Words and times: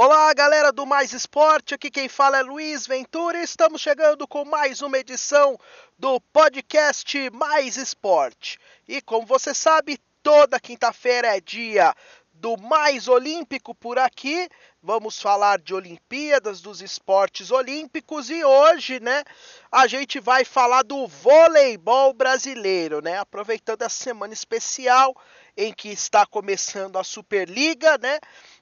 Olá, 0.00 0.32
galera 0.32 0.70
do 0.70 0.86
Mais 0.86 1.12
Esporte, 1.12 1.74
aqui 1.74 1.90
quem 1.90 2.08
fala 2.08 2.38
é 2.38 2.42
Luiz 2.44 2.86
Ventura 2.86 3.36
e 3.40 3.42
estamos 3.42 3.80
chegando 3.80 4.28
com 4.28 4.44
mais 4.44 4.80
uma 4.80 4.96
edição 4.96 5.58
do 5.98 6.20
podcast 6.20 7.28
Mais 7.30 7.76
Esporte. 7.76 8.60
E 8.86 9.02
como 9.02 9.26
você 9.26 9.52
sabe, 9.52 9.98
toda 10.22 10.60
quinta-feira 10.60 11.36
é 11.36 11.40
dia 11.40 11.92
do 12.32 12.56
Mais 12.56 13.08
Olímpico 13.08 13.74
por 13.74 13.98
aqui. 13.98 14.48
Vamos 14.80 15.20
falar 15.20 15.58
de 15.58 15.74
Olimpíadas, 15.74 16.60
dos 16.60 16.80
esportes 16.80 17.50
olímpicos 17.50 18.30
e 18.30 18.44
hoje, 18.44 19.00
né, 19.00 19.24
a 19.72 19.88
gente 19.88 20.20
vai 20.20 20.44
falar 20.44 20.84
do 20.84 21.08
voleibol 21.08 22.14
brasileiro, 22.14 23.02
né? 23.02 23.18
Aproveitando 23.18 23.82
a 23.82 23.88
semana 23.88 24.32
especial 24.32 25.16
em 25.56 25.72
que 25.72 25.88
está 25.88 26.24
começando 26.24 26.96
a 26.96 27.02
Superliga, 27.02 27.98
né? 27.98 28.20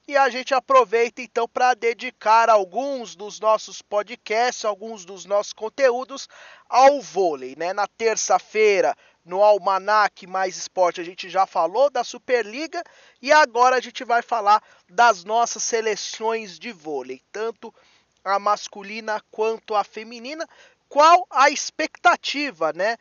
E 0.08 0.16
a 0.16 0.30
gente 0.30 0.54
aproveita 0.54 1.20
então 1.20 1.48
para 1.48 1.74
dedicar 1.74 2.48
alguns 2.48 3.16
dos 3.16 3.40
nossos 3.40 3.82
podcasts, 3.82 4.64
alguns 4.64 5.04
dos 5.04 5.24
nossos 5.24 5.52
conteúdos 5.52 6.28
ao 6.68 7.00
vôlei, 7.00 7.56
né? 7.58 7.72
Na 7.72 7.88
terça-feira, 7.88 8.96
no 9.24 9.42
Almanac 9.42 10.24
Mais 10.24 10.56
Esporte, 10.56 11.00
a 11.00 11.04
gente 11.04 11.28
já 11.28 11.44
falou 11.44 11.90
da 11.90 12.04
Superliga 12.04 12.84
e 13.20 13.32
agora 13.32 13.74
a 13.74 13.80
gente 13.80 14.04
vai 14.04 14.22
falar 14.22 14.62
das 14.88 15.24
nossas 15.24 15.64
seleções 15.64 16.56
de 16.56 16.70
vôlei, 16.70 17.20
tanto 17.32 17.74
a 18.22 18.38
masculina 18.38 19.20
quanto 19.32 19.74
a 19.74 19.82
feminina. 19.82 20.46
Qual 20.88 21.26
a 21.28 21.50
expectativa, 21.50 22.72
né, 22.72 22.96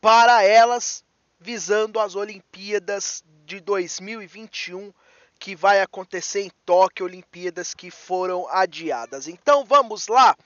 para 0.00 0.44
elas 0.44 1.04
visando 1.40 1.98
as 1.98 2.14
Olimpíadas 2.14 3.24
de 3.44 3.58
2021? 3.58 4.92
Que 5.38 5.54
vai 5.54 5.80
acontecer 5.80 6.42
em 6.42 6.50
Tóquio, 6.66 7.06
Olimpíadas 7.06 7.74
que 7.74 7.90
foram 7.90 8.48
adiadas. 8.48 9.28
Então 9.28 9.64
vamos 9.64 10.08
lá. 10.08 10.36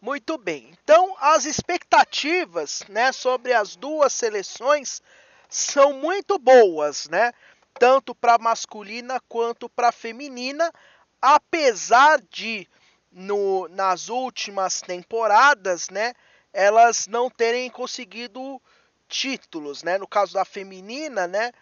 Muito 0.00 0.36
bem. 0.36 0.70
Então 0.82 1.16
as 1.20 1.44
expectativas, 1.44 2.82
né, 2.88 3.12
sobre 3.12 3.52
as 3.52 3.76
duas 3.76 4.12
seleções 4.12 5.00
são 5.48 5.92
muito 5.92 6.38
boas, 6.38 7.08
né? 7.08 7.32
Tanto 7.78 8.14
para 8.14 8.38
masculina 8.38 9.20
quanto 9.28 9.68
para 9.68 9.92
feminina, 9.92 10.72
apesar 11.20 12.20
de 12.30 12.68
no, 13.12 13.68
nas 13.68 14.08
últimas 14.08 14.80
temporadas, 14.80 15.88
né, 15.90 16.14
elas 16.52 17.06
não 17.06 17.30
terem 17.30 17.70
conseguido 17.70 18.60
títulos, 19.08 19.82
né? 19.82 19.98
No 19.98 20.08
caso 20.08 20.32
da 20.32 20.44
feminina, 20.44 21.26
né, 21.28 21.52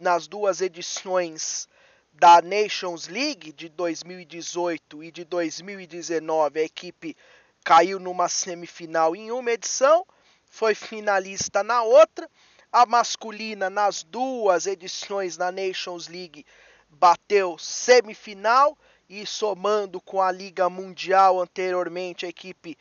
nas 0.00 0.26
duas 0.26 0.60
edições 0.60 1.68
da 2.12 2.40
Nations 2.40 3.08
League 3.08 3.52
de 3.52 3.68
2018 3.68 5.02
e 5.04 5.10
de 5.10 5.24
2019, 5.24 6.60
a 6.60 6.62
equipe 6.62 7.16
caiu 7.64 7.98
numa 7.98 8.28
semifinal 8.28 9.14
em 9.16 9.30
uma 9.30 9.50
edição, 9.50 10.06
foi 10.46 10.74
finalista 10.74 11.62
na 11.62 11.82
outra. 11.82 12.30
A 12.72 12.86
masculina, 12.86 13.68
nas 13.68 14.02
duas 14.02 14.66
edições 14.66 15.36
da 15.36 15.50
Nations 15.50 16.08
League, 16.08 16.46
bateu 16.88 17.58
semifinal 17.58 18.76
e 19.08 19.26
somando 19.26 20.00
com 20.00 20.20
a 20.22 20.30
Liga 20.30 20.68
Mundial 20.68 21.40
anteriormente, 21.40 22.26
a 22.26 22.28
equipe 22.28 22.76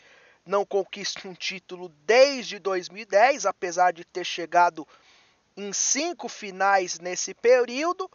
não 0.45 0.64
conquista 0.66 1.27
um 1.27 1.33
título 1.33 1.89
desde 2.05 2.59
2010, 2.59 3.45
apesar 3.45 3.92
de 3.92 4.05
ter 4.05 4.23
chegado 4.23 4.88
em 5.56 5.72
cinco 5.72 6.28
finais 6.28 7.00
nesse 7.00 7.34
período, 7.34 8.09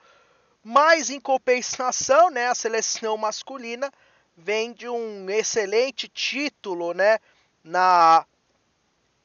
mas 0.63 1.09
em 1.11 1.21
compensação, 1.21 2.31
né, 2.31 2.49
a 2.49 2.55
seleção 2.55 3.17
masculina 3.17 3.91
vem 4.37 4.73
de 4.73 4.89
um 4.89 5.29
excelente 5.31 6.09
título, 6.09 6.93
né, 6.93 7.19
na 7.65 8.27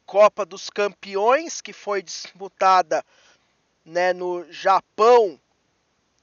Copa 0.06 0.46
dos 0.46 0.70
Campeões, 0.70 1.62
que 1.62 1.74
foi 1.74 2.02
disputada, 2.02 3.04
né, 3.84 4.14
no 4.14 4.50
Japão, 4.52 5.40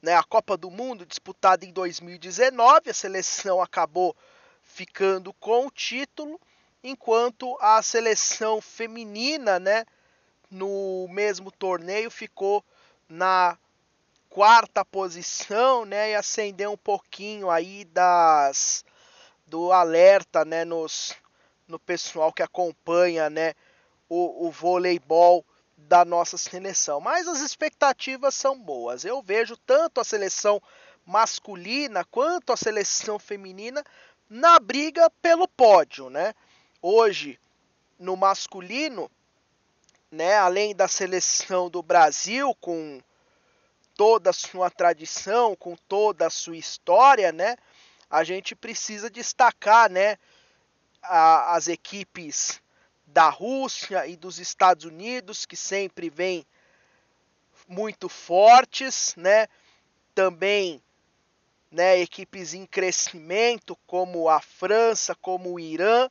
né, 0.00 0.14
a 0.14 0.22
Copa 0.22 0.56
do 0.56 0.70
Mundo 0.70 1.04
disputada 1.06 1.64
em 1.64 1.72
2019, 1.72 2.90
a 2.90 2.94
seleção 2.94 3.60
acabou 3.60 4.16
ficando 4.62 5.32
com 5.34 5.66
o 5.66 5.70
título, 5.70 6.40
enquanto 6.82 7.56
a 7.60 7.82
seleção 7.82 8.60
feminina, 8.60 9.60
né, 9.60 9.84
no 10.52 11.08
mesmo 11.08 11.50
torneio 11.50 12.10
ficou 12.10 12.62
na 13.08 13.58
quarta 14.28 14.84
posição, 14.84 15.84
né, 15.84 16.10
e 16.10 16.14
acendeu 16.14 16.72
um 16.72 16.76
pouquinho 16.76 17.50
aí 17.50 17.84
das 17.86 18.84
do 19.46 19.72
alerta, 19.72 20.44
né, 20.44 20.64
nos 20.64 21.14
no 21.66 21.78
pessoal 21.78 22.32
que 22.32 22.42
acompanha, 22.42 23.30
né, 23.30 23.54
o, 24.08 24.46
o 24.46 24.50
voleibol 24.50 25.44
da 25.76 26.04
nossa 26.04 26.36
seleção. 26.36 27.00
Mas 27.00 27.26
as 27.26 27.40
expectativas 27.40 28.34
são 28.34 28.58
boas. 28.58 29.04
Eu 29.04 29.22
vejo 29.22 29.56
tanto 29.56 30.00
a 30.00 30.04
seleção 30.04 30.62
masculina 31.04 32.04
quanto 32.04 32.52
a 32.52 32.56
seleção 32.56 33.18
feminina 33.18 33.82
na 34.28 34.58
briga 34.58 35.10
pelo 35.22 35.48
pódio, 35.48 36.08
né? 36.08 36.34
Hoje 36.80 37.38
no 37.98 38.16
masculino 38.16 39.10
né, 40.12 40.36
além 40.36 40.76
da 40.76 40.86
seleção 40.86 41.70
do 41.70 41.82
Brasil 41.82 42.54
com 42.60 43.00
toda 43.96 44.28
a 44.28 44.34
sua 44.34 44.70
tradição, 44.70 45.56
com 45.56 45.74
toda 45.74 46.26
a 46.26 46.30
sua 46.30 46.58
história, 46.58 47.32
né, 47.32 47.56
a 48.10 48.22
gente 48.22 48.54
precisa 48.54 49.08
destacar, 49.08 49.90
né, 49.90 50.18
a, 51.02 51.56
as 51.56 51.66
equipes 51.66 52.60
da 53.06 53.30
Rússia 53.30 54.06
e 54.06 54.14
dos 54.14 54.38
Estados 54.38 54.84
Unidos 54.84 55.46
que 55.46 55.56
sempre 55.56 56.10
vêm 56.10 56.46
muito 57.66 58.06
fortes, 58.06 59.14
né, 59.16 59.48
também 60.14 60.82
né, 61.70 61.98
equipes 61.98 62.52
em 62.52 62.66
crescimento 62.66 63.74
como 63.86 64.28
a 64.28 64.42
França, 64.42 65.14
como 65.14 65.54
o 65.54 65.58
Irã, 65.58 66.06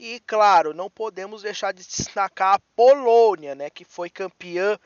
e 0.00 0.18
claro, 0.20 0.72
não 0.72 0.88
podemos 0.88 1.42
deixar 1.42 1.74
de 1.74 1.86
destacar 1.86 2.54
a 2.54 2.60
Polônia, 2.74 3.54
né, 3.54 3.68
que 3.68 3.84
foi 3.84 4.08
campeã 4.08 4.78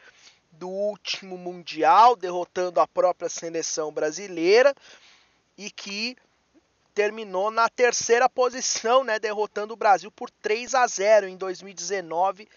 do 0.51 0.69
último 0.69 1.39
mundial, 1.39 2.17
derrotando 2.17 2.81
a 2.81 2.89
própria 2.89 3.29
seleção 3.29 3.93
brasileira 3.93 4.75
e 5.57 5.71
que 5.71 6.17
terminou 6.93 7.49
na 7.49 7.69
terceira 7.69 8.29
posição, 8.29 9.05
né, 9.05 9.21
derrotando 9.21 9.73
o 9.73 9.77
Brasil 9.77 10.11
por 10.11 10.29
3 10.31 10.75
a 10.75 10.85
0 10.85 11.29
em 11.29 11.37
2019 11.37 12.49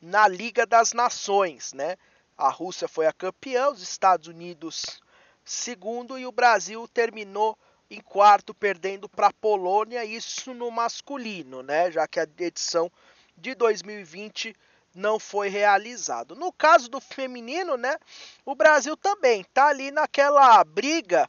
na 0.00 0.28
Liga 0.28 0.64
das 0.64 0.92
Nações, 0.92 1.72
né? 1.72 1.96
A 2.38 2.48
Rússia 2.48 2.86
foi 2.86 3.08
a 3.08 3.12
campeã, 3.12 3.70
os 3.70 3.82
Estados 3.82 4.28
Unidos 4.28 5.00
segundo 5.44 6.16
e 6.16 6.26
o 6.26 6.32
Brasil 6.32 6.86
terminou 6.86 7.58
em 7.90 8.00
quarto, 8.00 8.54
perdendo 8.54 9.08
para 9.08 9.28
a 9.28 9.32
Polônia, 9.32 10.04
isso 10.04 10.54
no 10.54 10.70
masculino, 10.70 11.62
né? 11.62 11.90
Já 11.90 12.06
que 12.06 12.18
a 12.18 12.26
edição 12.38 12.90
de 13.36 13.54
2020 13.54 14.56
não 14.94 15.18
foi 15.18 15.48
realizado. 15.48 16.34
No 16.36 16.52
caso 16.52 16.88
do 16.88 17.00
feminino, 17.00 17.76
né? 17.76 17.96
O 18.44 18.54
Brasil 18.54 18.96
também 18.96 19.44
tá 19.52 19.66
ali 19.66 19.90
naquela 19.90 20.62
briga 20.64 21.28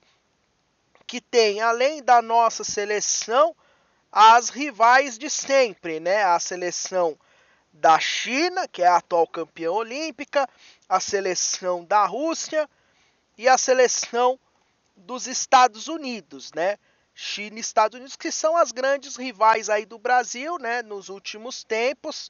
que 1.08 1.20
tem, 1.22 1.62
além 1.62 2.02
da 2.02 2.22
nossa 2.22 2.64
seleção, 2.64 3.56
as 4.12 4.50
rivais 4.50 5.18
de 5.18 5.30
sempre, 5.30 6.00
né? 6.00 6.24
A 6.24 6.40
seleção 6.40 7.18
da 7.74 8.00
China, 8.00 8.68
que 8.68 8.82
é 8.82 8.88
a 8.88 8.98
atual 8.98 9.28
campeã 9.28 9.72
olímpica, 9.72 10.48
a 10.88 11.00
seleção 11.00 11.84
da 11.84 12.06
Rússia 12.06 12.70
e 13.38 13.48
a 13.48 13.58
seleção 13.58 14.40
dos 14.96 15.28
Estados 15.28 15.88
Unidos, 15.88 16.52
né? 16.54 16.78
China 17.14 17.58
e 17.58 17.62
Estados 17.62 17.96
Unidos, 17.96 18.18
que 18.18 18.32
são 18.32 18.58
as 18.58 18.74
grandes 18.74 19.16
rivais 19.16 19.70
aí 19.70 19.86
do 19.86 19.98
Brasil, 19.98 20.58
né, 20.60 20.82
nos 20.82 21.08
últimos 21.08 21.64
tempos, 21.64 22.30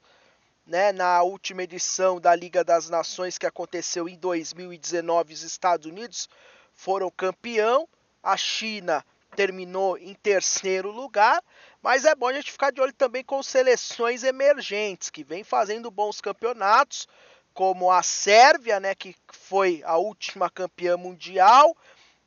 né, 0.64 0.92
na 0.92 1.22
última 1.22 1.64
edição 1.64 2.20
da 2.20 2.32
Liga 2.36 2.62
das 2.62 2.88
Nações 2.88 3.36
que 3.36 3.46
aconteceu 3.46 4.08
em 4.08 4.16
2019, 4.16 5.34
os 5.34 5.42
Estados 5.42 5.86
Unidos 5.86 6.28
foram 6.72 7.10
campeão, 7.10 7.88
a 8.22 8.36
China 8.36 9.04
terminou 9.34 9.98
em 9.98 10.14
terceiro 10.14 10.92
lugar, 10.92 11.42
mas 11.82 12.04
é 12.04 12.14
bom 12.14 12.28
a 12.28 12.32
gente 12.32 12.52
ficar 12.52 12.70
de 12.70 12.80
olho 12.80 12.92
também 12.92 13.24
com 13.24 13.42
seleções 13.42 14.22
emergentes 14.22 15.10
que 15.10 15.24
vem 15.24 15.42
fazendo 15.42 15.90
bons 15.90 16.20
campeonatos, 16.20 17.08
como 17.52 17.90
a 17.90 18.04
Sérvia, 18.04 18.78
né, 18.78 18.94
que 18.94 19.16
foi 19.32 19.82
a 19.84 19.96
última 19.96 20.48
campeã 20.48 20.96
mundial, 20.96 21.76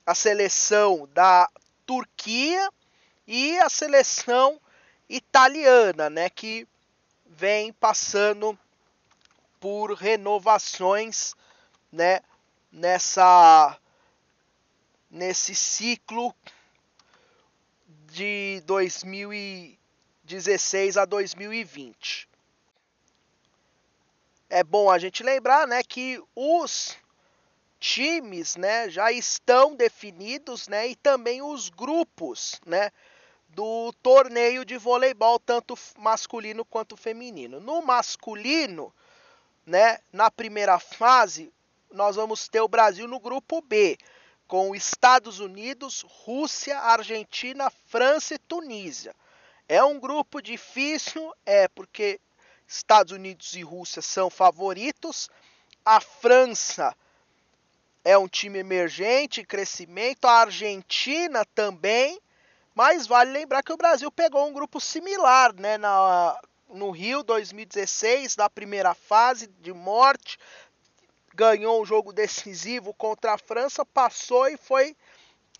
a 0.09 0.15
seleção 0.15 1.07
da 1.13 1.47
Turquia 1.85 2.69
e 3.27 3.59
a 3.59 3.69
seleção 3.69 4.59
italiana, 5.07 6.09
né, 6.09 6.31
que 6.31 6.67
vem 7.27 7.71
passando 7.71 8.57
por 9.59 9.94
renovações, 9.94 11.35
né, 11.91 12.21
nessa 12.71 13.77
nesse 15.11 15.53
ciclo 15.53 16.33
de 18.07 18.63
2016 18.65 20.97
a 20.97 21.06
2020. 21.06 22.27
É 24.50 24.63
bom 24.63 24.89
a 24.89 24.97
gente 24.97 25.21
lembrar, 25.21 25.67
né, 25.67 25.83
que 25.83 26.19
os 26.35 26.97
times, 27.80 28.56
né, 28.56 28.90
já 28.90 29.12
estão 29.12 29.76
definidos, 29.76 30.68
né, 30.68 30.88
e 30.90 30.96
também 30.96 31.42
os 31.42 31.70
grupos, 31.70 32.60
né, 32.66 32.92
do 33.48 33.92
torneio 34.04 34.64
de 34.64 34.78
voleibol 34.78 35.40
tanto 35.40 35.78
masculino 35.98 36.64
quanto 36.66 36.96
feminino. 36.96 37.60
No 37.60 37.81
masculino, 37.81 38.94
né, 39.66 40.00
na 40.12 40.30
primeira 40.30 40.78
fase, 40.78 41.52
nós 41.92 42.16
vamos 42.16 42.48
ter 42.48 42.62
o 42.62 42.68
Brasil 42.68 43.08
no 43.08 43.20
grupo 43.20 43.62
B, 43.62 43.98
com 44.48 44.76
Estados 44.76 45.40
Unidos, 45.40 46.04
Rússia, 46.08 46.78
Argentina, 46.80 47.70
França 47.88 48.36
e 48.36 48.40
Tunísia. 48.40 49.16
É 49.68 49.84
um 49.84 50.00
grupo 50.00 50.42
difícil, 50.42 51.31
é 51.46 51.68
porque 51.68 52.20
Estados 52.68 53.14
Unidos 53.14 53.54
e 53.54 53.62
Rússia 53.62 54.02
são 54.02 54.30
favoritos. 54.30 55.30
A 55.86 56.02
França 56.02 56.96
é 58.04 58.18
um 58.18 58.28
time 58.28 58.60
emergente, 58.60 59.42
em 59.42 59.46
crescimento. 59.46 60.25
A 60.25 60.42
Argentina 60.42 61.46
também. 61.54 62.19
Mas 62.74 63.07
vale 63.07 63.31
lembrar 63.31 63.63
que 63.63 63.74
o 63.74 63.78
Brasil 63.78 64.12
pegou 64.12 64.48
um 64.48 64.54
grupo 64.54 64.80
similar, 64.80 65.54
né? 65.54 65.78
Na, 65.78 66.40
no 66.69 66.92
Rio 66.92 67.24
2016, 67.24 68.38
na 68.38 68.50
primeira 68.50 68.94
fase 68.94 69.48
de 69.48 69.74
morte, 69.74 70.38
ganhou 71.34 71.81
um 71.81 71.86
jogo 71.86 72.13
decisivo 72.13 72.94
contra 72.94 73.34
a 73.34 73.38
França, 73.38 73.86
passou 73.86 74.48
e 74.48 74.56
foi 74.56 74.95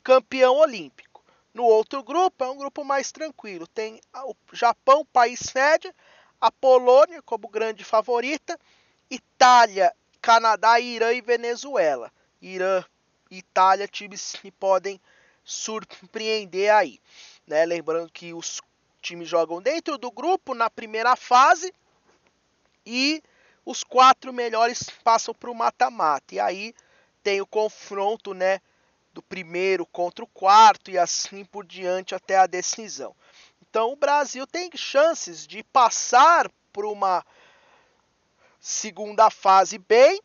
campeão 0.03 0.56
olímpico. 0.57 1.24
No 1.53 1.63
outro 1.63 2.03
grupo 2.03 2.44
é 2.44 2.50
um 2.50 2.57
grupo 2.57 2.83
mais 2.85 3.12
tranquilo. 3.12 3.68
Tem 3.68 4.00
o 4.25 4.35
Japão, 4.53 5.06
país 5.06 5.39
sede, 5.39 5.94
a 6.39 6.51
Polônia 6.51 7.21
como 7.21 7.50
grande 7.50 7.83
favorita, 7.83 8.57
Itália, 9.09 9.94
Canadá, 10.21 10.80
Irã 10.80 11.12
e 11.12 11.21
Venezuela. 11.21 12.12
Irã 12.41 12.83
e 13.30 13.39
Itália, 13.39 13.88
times 13.88 14.33
que 14.33 14.51
podem 14.51 15.00
surpreender 15.44 16.74
aí. 16.74 17.00
Né? 17.45 17.65
Lembrando 17.65 18.12
que 18.12 18.33
os 18.33 18.62
times 19.01 19.27
jogam 19.27 19.62
dentro 19.62 19.97
do 19.97 20.12
grupo 20.12 20.53
na 20.53 20.69
primeira 20.69 21.15
fase 21.15 21.74
e 22.86 23.21
os 23.65 23.83
quatro 23.83 24.33
melhores 24.33 24.89
passam 25.03 25.33
para 25.33 25.51
o 25.51 25.56
mata-mata. 25.56 26.36
E 26.36 26.39
aí 26.39 26.74
tem 27.24 27.41
o 27.41 27.47
confronto 27.47 28.33
né, 28.33 28.59
do 29.13 29.21
primeiro 29.21 29.85
contra 29.85 30.24
o 30.24 30.27
quarto 30.27 30.89
e 30.92 30.97
assim 30.97 31.45
por 31.45 31.65
diante 31.65 32.15
até 32.15 32.38
a 32.38 32.47
decisão. 32.47 33.15
Então 33.62 33.92
o 33.92 33.95
Brasil 33.95 34.47
tem 34.47 34.69
chances 34.75 35.45
de 35.45 35.63
passar 35.63 36.50
por 36.74 36.85
uma 36.85 37.25
segunda 38.59 39.30
fase 39.30 39.77
bem 39.77 40.19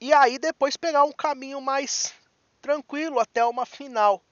e 0.00 0.12
aí 0.12 0.38
depois 0.38 0.76
pegar 0.76 1.04
um 1.04 1.12
caminho 1.12 1.60
mais 1.60 2.14
tranquilo 2.60 3.18
até 3.18 3.44
uma 3.44 3.64
final, 3.64 4.22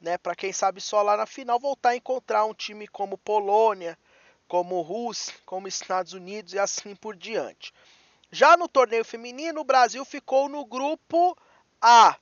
né? 0.00 0.16
Para 0.18 0.36
quem 0.36 0.52
sabe 0.52 0.80
só 0.80 1.02
lá 1.02 1.16
na 1.16 1.26
final 1.26 1.58
voltar 1.58 1.90
a 1.90 1.96
encontrar 1.96 2.44
um 2.44 2.54
time 2.54 2.86
como 2.86 3.18
Polônia, 3.18 3.98
como 4.46 4.80
Rússia, 4.80 5.34
como 5.44 5.68
Estados 5.68 6.12
Unidos 6.12 6.54
e 6.54 6.58
assim 6.58 6.94
por 6.94 7.16
diante. 7.16 7.72
Já 8.30 8.56
no 8.56 8.68
torneio 8.68 9.04
feminino, 9.04 9.60
o 9.60 9.64
Brasil 9.64 10.04
ficou 10.04 10.48
no 10.48 10.64
grupo 10.64 11.36
A, 11.80 12.16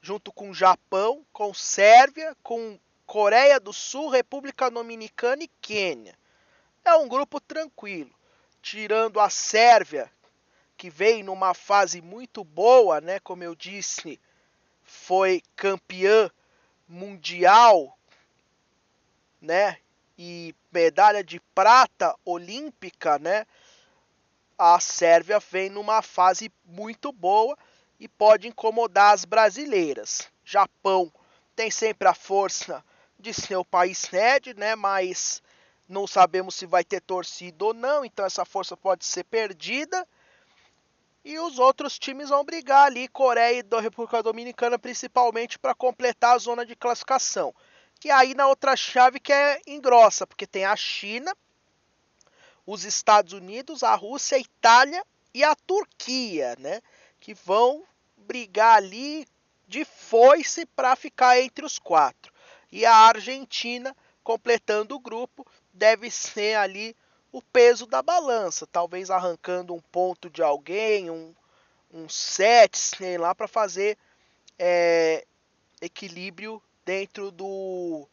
junto 0.00 0.32
com 0.32 0.54
Japão, 0.54 1.24
com 1.32 1.52
Sérvia, 1.52 2.36
com 2.42 2.78
Coreia 3.04 3.58
do 3.58 3.72
Sul, 3.72 4.10
República 4.10 4.70
Dominicana 4.70 5.42
e 5.42 5.50
Quênia. 5.60 6.16
É 6.84 6.94
um 6.94 7.08
grupo 7.08 7.40
tranquilo, 7.40 8.14
tirando 8.62 9.18
a 9.18 9.28
Sérvia, 9.28 10.12
que 10.78 10.88
vem 10.88 11.24
numa 11.24 11.52
fase 11.54 12.00
muito 12.00 12.44
boa, 12.44 13.00
né? 13.00 13.18
Como 13.18 13.42
eu 13.42 13.52
disse, 13.56 14.20
foi 14.84 15.42
campeã 15.56 16.30
mundial, 16.88 17.98
né? 19.42 19.78
E 20.16 20.54
medalha 20.72 21.22
de 21.24 21.40
prata 21.52 22.14
olímpica, 22.24 23.18
né? 23.18 23.44
A 24.56 24.78
Sérvia 24.78 25.40
vem 25.40 25.68
numa 25.68 26.00
fase 26.00 26.50
muito 26.64 27.10
boa 27.12 27.58
e 27.98 28.06
pode 28.06 28.46
incomodar 28.46 29.14
as 29.14 29.24
brasileiras. 29.24 30.28
Japão 30.44 31.12
tem 31.56 31.72
sempre 31.72 32.06
a 32.06 32.14
força 32.14 32.84
de 33.18 33.34
ser 33.34 33.56
o 33.56 33.64
país 33.64 33.98
sede, 33.98 34.54
né? 34.54 34.76
Mas 34.76 35.42
não 35.88 36.06
sabemos 36.06 36.54
se 36.54 36.66
vai 36.66 36.84
ter 36.84 37.00
torcida 37.00 37.64
ou 37.64 37.74
não, 37.74 38.04
então 38.04 38.24
essa 38.24 38.44
força 38.44 38.76
pode 38.76 39.04
ser 39.04 39.24
perdida. 39.24 40.06
E 41.28 41.38
os 41.38 41.58
outros 41.58 41.98
times 41.98 42.30
vão 42.30 42.42
brigar 42.42 42.86
ali, 42.86 43.06
Coreia 43.06 43.60
e 43.60 43.80
República 43.82 44.22
Dominicana, 44.22 44.78
principalmente 44.78 45.58
para 45.58 45.74
completar 45.74 46.34
a 46.34 46.38
zona 46.38 46.64
de 46.64 46.74
classificação. 46.74 47.54
E 48.02 48.10
aí 48.10 48.34
na 48.34 48.48
outra 48.48 48.74
chave 48.74 49.20
que 49.20 49.30
é 49.30 49.60
engrossa, 49.66 50.26
porque 50.26 50.46
tem 50.46 50.64
a 50.64 50.74
China, 50.74 51.36
os 52.64 52.82
Estados 52.86 53.34
Unidos, 53.34 53.82
a 53.82 53.94
Rússia, 53.94 54.38
a 54.38 54.40
Itália 54.40 55.04
e 55.34 55.44
a 55.44 55.54
Turquia, 55.54 56.56
né? 56.58 56.80
Que 57.20 57.34
vão 57.34 57.84
brigar 58.16 58.78
ali 58.78 59.26
de 59.66 59.84
foice 59.84 60.64
para 60.64 60.96
ficar 60.96 61.38
entre 61.38 61.62
os 61.62 61.78
quatro 61.78 62.32
e 62.72 62.86
a 62.86 62.94
Argentina, 62.94 63.94
completando 64.24 64.94
o 64.94 64.98
grupo, 64.98 65.46
deve 65.74 66.10
ser 66.10 66.56
ali 66.56 66.96
o 67.32 67.42
peso 67.42 67.86
da 67.86 68.02
balança, 68.02 68.66
talvez 68.66 69.10
arrancando 69.10 69.74
um 69.74 69.80
ponto 69.80 70.30
de 70.30 70.42
alguém, 70.42 71.10
um, 71.10 71.34
um 71.92 72.08
set, 72.08 72.76
sei 72.76 73.18
lá, 73.18 73.34
para 73.34 73.46
fazer 73.46 73.98
é, 74.58 75.26
equilíbrio 75.80 76.62
dentro 76.84 77.30
do 77.30 78.08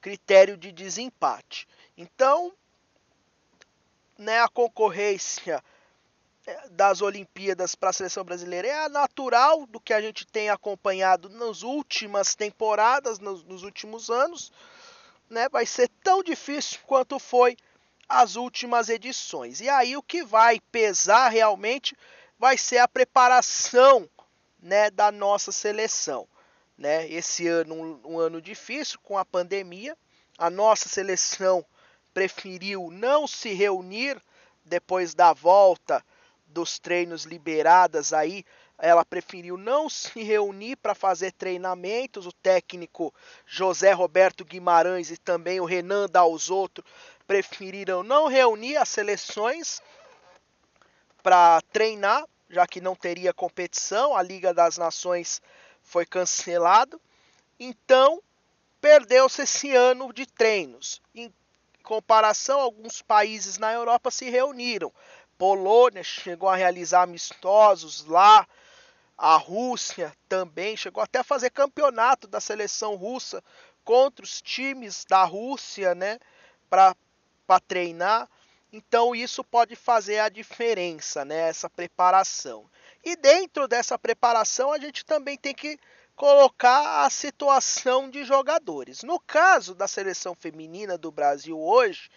critério 0.00 0.56
de 0.56 0.72
desempate. 0.72 1.68
Então, 1.96 2.52
né, 4.18 4.40
a 4.40 4.48
concorrência 4.48 5.62
das 6.70 7.00
Olimpíadas 7.00 7.74
para 7.74 7.90
a 7.90 7.92
seleção 7.92 8.22
brasileira 8.22 8.68
é 8.68 8.84
a 8.84 8.88
natural 8.88 9.66
do 9.66 9.80
que 9.80 9.94
a 9.94 10.00
gente 10.00 10.26
tem 10.26 10.50
acompanhado 10.50 11.28
nas 11.30 11.62
últimas 11.62 12.34
temporadas, 12.34 13.18
nos, 13.18 13.42
nos 13.44 13.62
últimos 13.62 14.10
anos, 14.10 14.52
né? 15.30 15.48
Vai 15.48 15.64
ser 15.64 15.88
tão 16.02 16.22
difícil 16.22 16.80
quanto 16.86 17.18
foi 17.18 17.56
as 18.08 18.36
últimas 18.36 18.88
edições. 18.88 19.60
E 19.60 19.68
aí 19.68 19.96
o 19.96 20.02
que 20.02 20.24
vai 20.24 20.60
pesar 20.72 21.28
realmente 21.28 21.96
vai 22.38 22.58
ser 22.58 22.78
a 22.78 22.88
preparação, 22.88 24.08
né, 24.60 24.90
da 24.90 25.12
nossa 25.12 25.52
seleção, 25.52 26.26
né? 26.76 27.06
Esse 27.08 27.46
ano 27.46 27.74
um, 27.74 28.12
um 28.14 28.18
ano 28.18 28.40
difícil 28.40 28.98
com 29.02 29.18
a 29.18 29.24
pandemia, 29.24 29.96
a 30.38 30.48
nossa 30.48 30.88
seleção 30.88 31.64
preferiu 32.14 32.90
não 32.90 33.26
se 33.26 33.52
reunir 33.52 34.20
depois 34.64 35.14
da 35.14 35.32
volta 35.32 36.02
dos 36.46 36.78
treinos 36.78 37.24
liberadas 37.24 38.12
aí, 38.12 38.44
ela 38.78 39.04
preferiu 39.04 39.56
não 39.56 39.88
se 39.88 40.22
reunir 40.22 40.76
para 40.76 40.94
fazer 40.94 41.32
treinamentos. 41.32 42.26
O 42.26 42.32
técnico 42.32 43.14
José 43.46 43.92
Roberto 43.92 44.44
Guimarães 44.44 45.10
e 45.10 45.16
também 45.16 45.60
o 45.60 45.64
Renan 45.64 46.08
Dalzotto 46.08 46.84
preferiram 47.26 48.02
não 48.02 48.26
reunir 48.26 48.76
as 48.76 48.88
seleções 48.88 49.80
para 51.22 51.60
treinar, 51.72 52.24
já 52.50 52.66
que 52.66 52.80
não 52.80 52.94
teria 52.94 53.32
competição, 53.32 54.14
a 54.14 54.22
Liga 54.22 54.52
das 54.52 54.76
Nações 54.76 55.40
foi 55.82 56.04
cancelado. 56.04 57.00
Então, 57.58 58.22
perdeu-se 58.80 59.42
esse 59.42 59.74
ano 59.74 60.12
de 60.12 60.26
treinos. 60.26 61.00
Em 61.14 61.32
comparação, 61.82 62.60
alguns 62.60 63.00
países 63.00 63.58
na 63.58 63.72
Europa 63.72 64.10
se 64.10 64.28
reuniram. 64.28 64.92
Polônia 65.38 66.04
chegou 66.04 66.48
a 66.48 66.56
realizar 66.56 67.02
amistosos 67.02 68.04
lá. 68.04 68.46
A 69.16 69.36
Rússia 69.36 70.12
também 70.28 70.76
chegou 70.76 71.02
até 71.02 71.20
a 71.20 71.24
fazer 71.24 71.50
campeonato 71.50 72.26
da 72.26 72.40
seleção 72.40 72.96
russa 72.96 73.42
contra 73.84 74.24
os 74.24 74.40
times 74.40 75.04
da 75.04 75.24
Rússia, 75.24 75.94
né, 75.94 76.18
para 76.70 76.96
treinar. 77.60 78.28
Então 78.72 79.14
isso 79.14 79.44
pode 79.44 79.76
fazer 79.76 80.18
a 80.18 80.28
diferença, 80.28 81.24
né, 81.24 81.48
essa 81.48 81.70
preparação. 81.70 82.68
E 83.04 83.14
dentro 83.16 83.68
dessa 83.68 83.98
preparação 83.98 84.72
a 84.72 84.78
gente 84.78 85.04
também 85.04 85.36
tem 85.36 85.54
que 85.54 85.78
colocar 86.16 87.04
a 87.04 87.10
situação 87.10 88.08
de 88.10 88.24
jogadores. 88.24 89.02
No 89.02 89.20
caso 89.20 89.74
da 89.74 89.86
seleção 89.86 90.34
feminina 90.34 90.96
do 90.98 91.12
Brasil 91.12 91.60
hoje, 91.60 92.10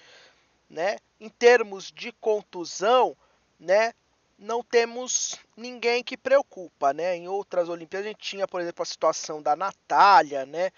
né, 0.69 0.97
em 1.19 1.29
termos 1.29 1.91
de 1.91 2.11
contusão, 2.11 3.15
né, 3.59 3.93
não 4.37 4.61
temos 4.61 5.35
ninguém 5.55 6.03
que 6.03 6.15
preocupa, 6.15 6.93
né? 6.93 7.15
Em 7.15 7.27
outras 7.27 7.69
Olimpíadas 7.69 8.05
a 8.05 8.09
gente 8.09 8.21
tinha, 8.21 8.47
por 8.47 8.61
exemplo, 8.61 8.83
a 8.83 8.85
situação 8.85 9.41
da 9.41 9.55
Natália, 9.55 10.45
né? 10.45 10.71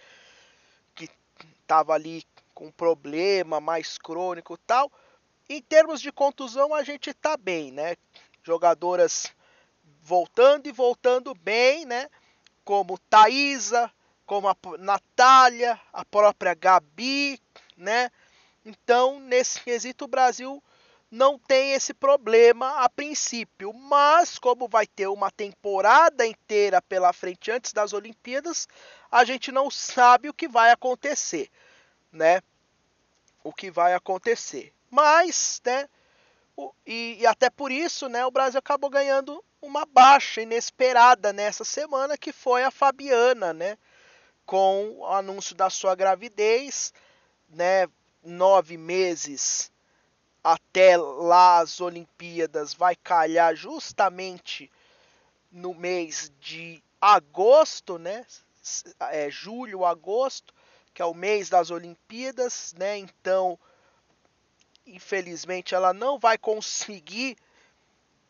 Que 0.95 1.09
estava 1.61 1.93
ali 1.93 2.23
com 2.59 2.69
problema 2.69 3.61
mais 3.61 3.97
crônico 3.97 4.57
tal. 4.57 4.91
Em 5.47 5.61
termos 5.61 6.01
de 6.01 6.11
contusão, 6.11 6.73
a 6.73 6.83
gente 6.83 7.13
tá 7.13 7.37
bem, 7.37 7.71
né? 7.71 7.95
Jogadoras 8.43 9.33
voltando 10.01 10.67
e 10.67 10.71
voltando 10.73 11.33
bem, 11.33 11.85
né? 11.85 12.09
Como 12.65 12.99
Thaisa, 13.09 13.89
como 14.25 14.49
a 14.49 14.57
Natália, 14.77 15.79
a 15.93 16.03
própria 16.03 16.53
Gabi, 16.53 17.39
né? 17.77 18.11
Então, 18.65 19.21
nesse 19.21 19.61
quesito, 19.61 20.03
o 20.03 20.09
Brasil 20.09 20.61
não 21.09 21.39
tem 21.39 21.71
esse 21.71 21.93
problema 21.93 22.83
a 22.83 22.89
princípio, 22.89 23.71
mas 23.71 24.37
como 24.37 24.67
vai 24.67 24.85
ter 24.85 25.07
uma 25.07 25.31
temporada 25.31 26.27
inteira 26.27 26.81
pela 26.81 27.13
frente 27.13 27.51
antes 27.51 27.71
das 27.71 27.93
Olimpíadas, 27.93 28.67
a 29.09 29.23
gente 29.23 29.49
não 29.49 29.71
sabe 29.71 30.27
o 30.27 30.33
que 30.33 30.47
vai 30.47 30.71
acontecer, 30.71 31.49
né? 32.11 32.41
O 33.43 33.53
que 33.53 33.71
vai 33.71 33.93
acontecer. 33.93 34.73
Mas, 34.89 35.61
né? 35.65 35.87
E, 36.85 37.17
e 37.19 37.25
até 37.25 37.49
por 37.49 37.71
isso, 37.71 38.09
né? 38.09 38.25
O 38.25 38.31
Brasil 38.31 38.59
acabou 38.59 38.89
ganhando 38.89 39.43
uma 39.61 39.85
baixa 39.85 40.41
inesperada 40.41 41.31
nessa 41.31 41.63
semana, 41.63 42.17
que 42.17 42.31
foi 42.33 42.63
a 42.63 42.71
Fabiana, 42.71 43.53
né? 43.53 43.77
Com 44.45 44.97
o 44.97 45.05
anúncio 45.05 45.55
da 45.55 45.69
sua 45.69 45.95
gravidez, 45.95 46.93
né? 47.49 47.87
Nove 48.23 48.77
meses 48.77 49.71
até 50.43 50.97
lá 50.97 51.59
as 51.59 51.81
Olimpíadas 51.81 52.73
vai 52.73 52.95
calhar 52.95 53.55
justamente 53.55 54.71
no 55.51 55.73
mês 55.73 56.31
de 56.39 56.81
agosto, 56.99 57.97
né? 57.97 58.25
É, 59.11 59.29
julho, 59.29 59.85
agosto, 59.85 60.53
que 60.99 61.03
é 61.03 61.05
o 61.05 61.13
mês 61.13 61.49
das 61.49 61.71
Olimpíadas, 61.71 62.75
né? 62.77 62.97
Então, 62.97 63.57
infelizmente, 64.85 65.73
ela 65.73 65.93
não 65.93 66.19
vai 66.19 66.37
conseguir 66.37 67.37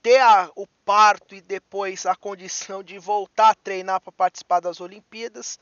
ter 0.03 0.19
a, 0.19 0.51
o 0.55 0.67
parto 0.85 1.33
e 1.33 1.41
depois 1.41 2.05
a 2.05 2.15
condição 2.15 2.83
de 2.83 2.99
voltar 2.99 3.49
a 3.49 3.55
treinar 3.55 3.99
para 3.99 4.11
participar 4.11 4.59
das 4.59 4.79
Olimpíadas. 4.79 5.57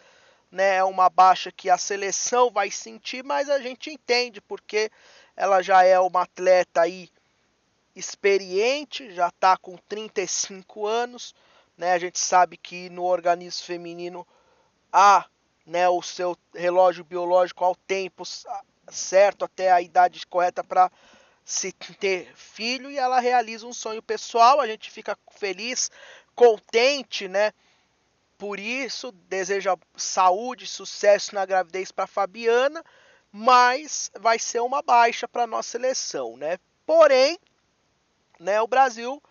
Né, 0.52 0.76
é 0.76 0.84
uma 0.84 1.10
baixa 1.10 1.50
que 1.50 1.70
a 1.70 1.78
seleção 1.78 2.52
vai 2.52 2.70
sentir, 2.70 3.24
mas 3.24 3.50
a 3.50 3.60
gente 3.60 3.90
entende 3.90 4.42
porque 4.42 4.92
ela 5.34 5.62
já 5.62 5.84
é 5.84 5.98
uma 5.98 6.24
atleta 6.24 6.82
aí 6.82 7.10
experiente, 7.96 9.14
já 9.14 9.30
está 9.30 9.56
com 9.56 9.78
35 9.78 10.86
anos, 10.86 11.34
né? 11.78 11.94
A 11.94 12.00
gente 12.00 12.20
sabe 12.20 12.58
que 12.58 12.90
no 12.90 13.04
organismo 13.06 13.66
feminino 13.66 14.28
há, 14.92 15.26
né, 15.68 15.88
o 15.88 16.02
seu 16.02 16.36
relógio 16.56 17.04
biológico 17.04 17.64
ao 17.64 17.76
tempo 17.76 18.24
certo 18.90 19.46
até 19.46 19.72
a 19.72 19.82
idade 19.82 20.26
correta 20.26 20.64
para 20.64 20.90
se 21.46 21.72
ter 21.72 22.34
filho 22.36 22.90
e 22.90 22.98
ela 22.98 23.20
realiza 23.20 23.68
um 23.68 23.74
sonho 23.74 24.02
pessoal. 24.02 24.60
A 24.60 24.68
gente 24.68 24.90
fica 24.90 25.16
feliz, 25.32 25.92
contente, 26.34 27.28
né? 27.28 27.52
Por 28.38 28.60
isso, 28.60 29.12
deseja 29.12 29.76
saúde, 29.96 30.66
sucesso 30.66 31.36
na 31.36 31.46
gravidez 31.46 31.92
para 31.92 32.08
Fabiana 32.08 32.84
mas 33.32 34.10
vai 34.20 34.40
ser 34.40 34.62
uma 34.62 34.82
baixa 34.82 35.28
para 35.28 35.48
nossa 35.48 35.70
seleção, 35.70 36.38
né? 36.38 36.58
Porém, 36.86 37.38
né, 38.40 38.62
o 38.62 38.68
Brasil 38.68 39.22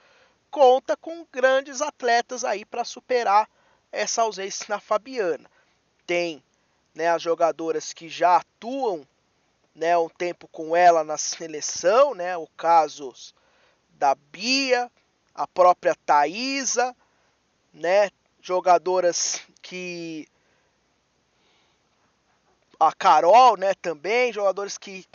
conta 0.51 0.97
com 0.97 1.27
grandes 1.33 1.81
atletas 1.83 2.45
aí 2.45 2.65
para 2.65 2.85
superar 2.85 3.49
essa 3.91 4.23
ausência 4.23 4.67
na 4.69 4.79
Fabiana. 4.79 5.51
Tem 6.07 6.43
né, 6.95 7.09
as 7.09 7.21
jogadoras 7.21 7.93
que 7.93 8.09
já 8.09 8.37
atuam 8.37 9.07
né, 9.75 9.97
um 9.99 10.09
tempo 10.09 10.49
com 10.49 10.75
ela 10.75 11.05
na 11.05 11.19
seleção, 11.19 12.15
né, 12.15 12.37
o 12.37 12.47
caso 12.57 13.13
da 13.91 14.15
Bia, 14.15 14.91
a 15.35 15.47
própria 15.47 15.95
Thaisa, 16.07 16.97
né, 17.75 18.11
jogadoras 18.41 19.43
que 19.61 20.27
a 22.81 22.93
Carol, 22.93 23.57
né, 23.57 23.75
também, 23.75 24.33
jogadores 24.33 24.79
que 24.79 25.07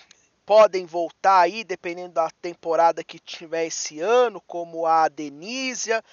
podem 0.45 0.85
voltar 0.85 1.39
aí, 1.39 1.63
dependendo 1.63 2.13
da 2.13 2.29
temporada 2.41 3.03
que 3.03 3.17
tiver 3.17 3.65
esse 3.65 3.99
ano, 3.99 4.41
como 4.41 4.85
a 4.85 5.07
Denísia, 5.07 6.03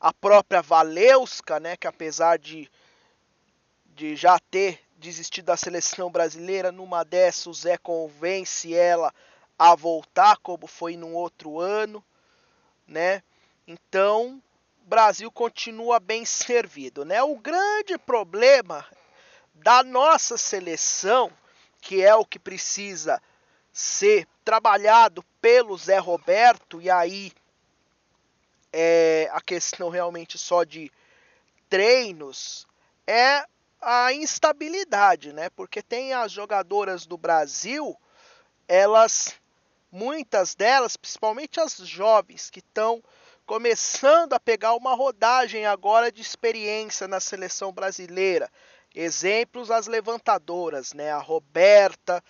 a 0.00 0.12
própria 0.12 0.60
Valeuska, 0.60 1.60
né, 1.60 1.76
que 1.76 1.86
apesar 1.86 2.38
de, 2.38 2.70
de 3.94 4.16
já 4.16 4.38
ter 4.38 4.80
desistido 4.96 5.46
da 5.46 5.56
seleção 5.56 6.10
brasileira, 6.10 6.72
numa 6.72 7.04
dessas 7.04 7.46
o 7.46 7.52
Zé 7.52 7.78
convence 7.78 8.74
ela 8.74 9.14
a 9.58 9.74
voltar, 9.74 10.36
como 10.38 10.66
foi 10.66 10.96
num 10.96 11.14
outro 11.14 11.60
ano, 11.60 12.04
né? 12.86 13.22
Então, 13.66 14.42
Brasil 14.82 15.30
continua 15.30 16.00
bem 16.00 16.24
servido, 16.24 17.04
né? 17.04 17.22
O 17.22 17.36
grande 17.36 17.96
problema 17.96 18.84
da 19.54 19.82
nossa 19.84 20.36
seleção, 20.36 21.30
que 21.80 22.02
é 22.02 22.14
o 22.14 22.24
que 22.24 22.38
precisa 22.38 23.22
ser 23.72 24.26
trabalhado 24.44 25.22
pelo 25.40 25.76
Zé 25.78 25.98
Roberto, 25.98 26.82
e 26.82 26.90
aí 26.90 27.32
é 28.72 29.28
a 29.32 29.40
questão 29.40 29.88
realmente 29.88 30.36
só 30.36 30.64
de 30.64 30.90
treinos, 31.68 32.66
é 33.06 33.46
a 33.84 34.12
instabilidade, 34.12 35.32
né? 35.32 35.50
Porque 35.50 35.82
tem 35.82 36.14
as 36.14 36.32
jogadoras 36.32 37.04
do 37.04 37.18
Brasil, 37.18 37.96
elas, 38.66 39.34
muitas 39.92 40.54
delas, 40.54 40.96
principalmente 40.96 41.60
as 41.60 41.76
jovens 41.76 42.50
que 42.50 42.60
estão 42.60 43.02
começando 43.44 44.32
a 44.32 44.40
pegar 44.40 44.74
uma 44.74 44.94
rodagem 44.94 45.66
agora 45.66 46.10
de 46.10 46.22
experiência 46.22 47.06
na 47.06 47.20
seleção 47.20 47.72
brasileira. 47.72 48.50
Exemplos 48.94 49.70
as 49.70 49.86
levantadoras, 49.86 50.94
né? 50.94 51.12
A 51.12 51.18
Roberta, 51.18 52.24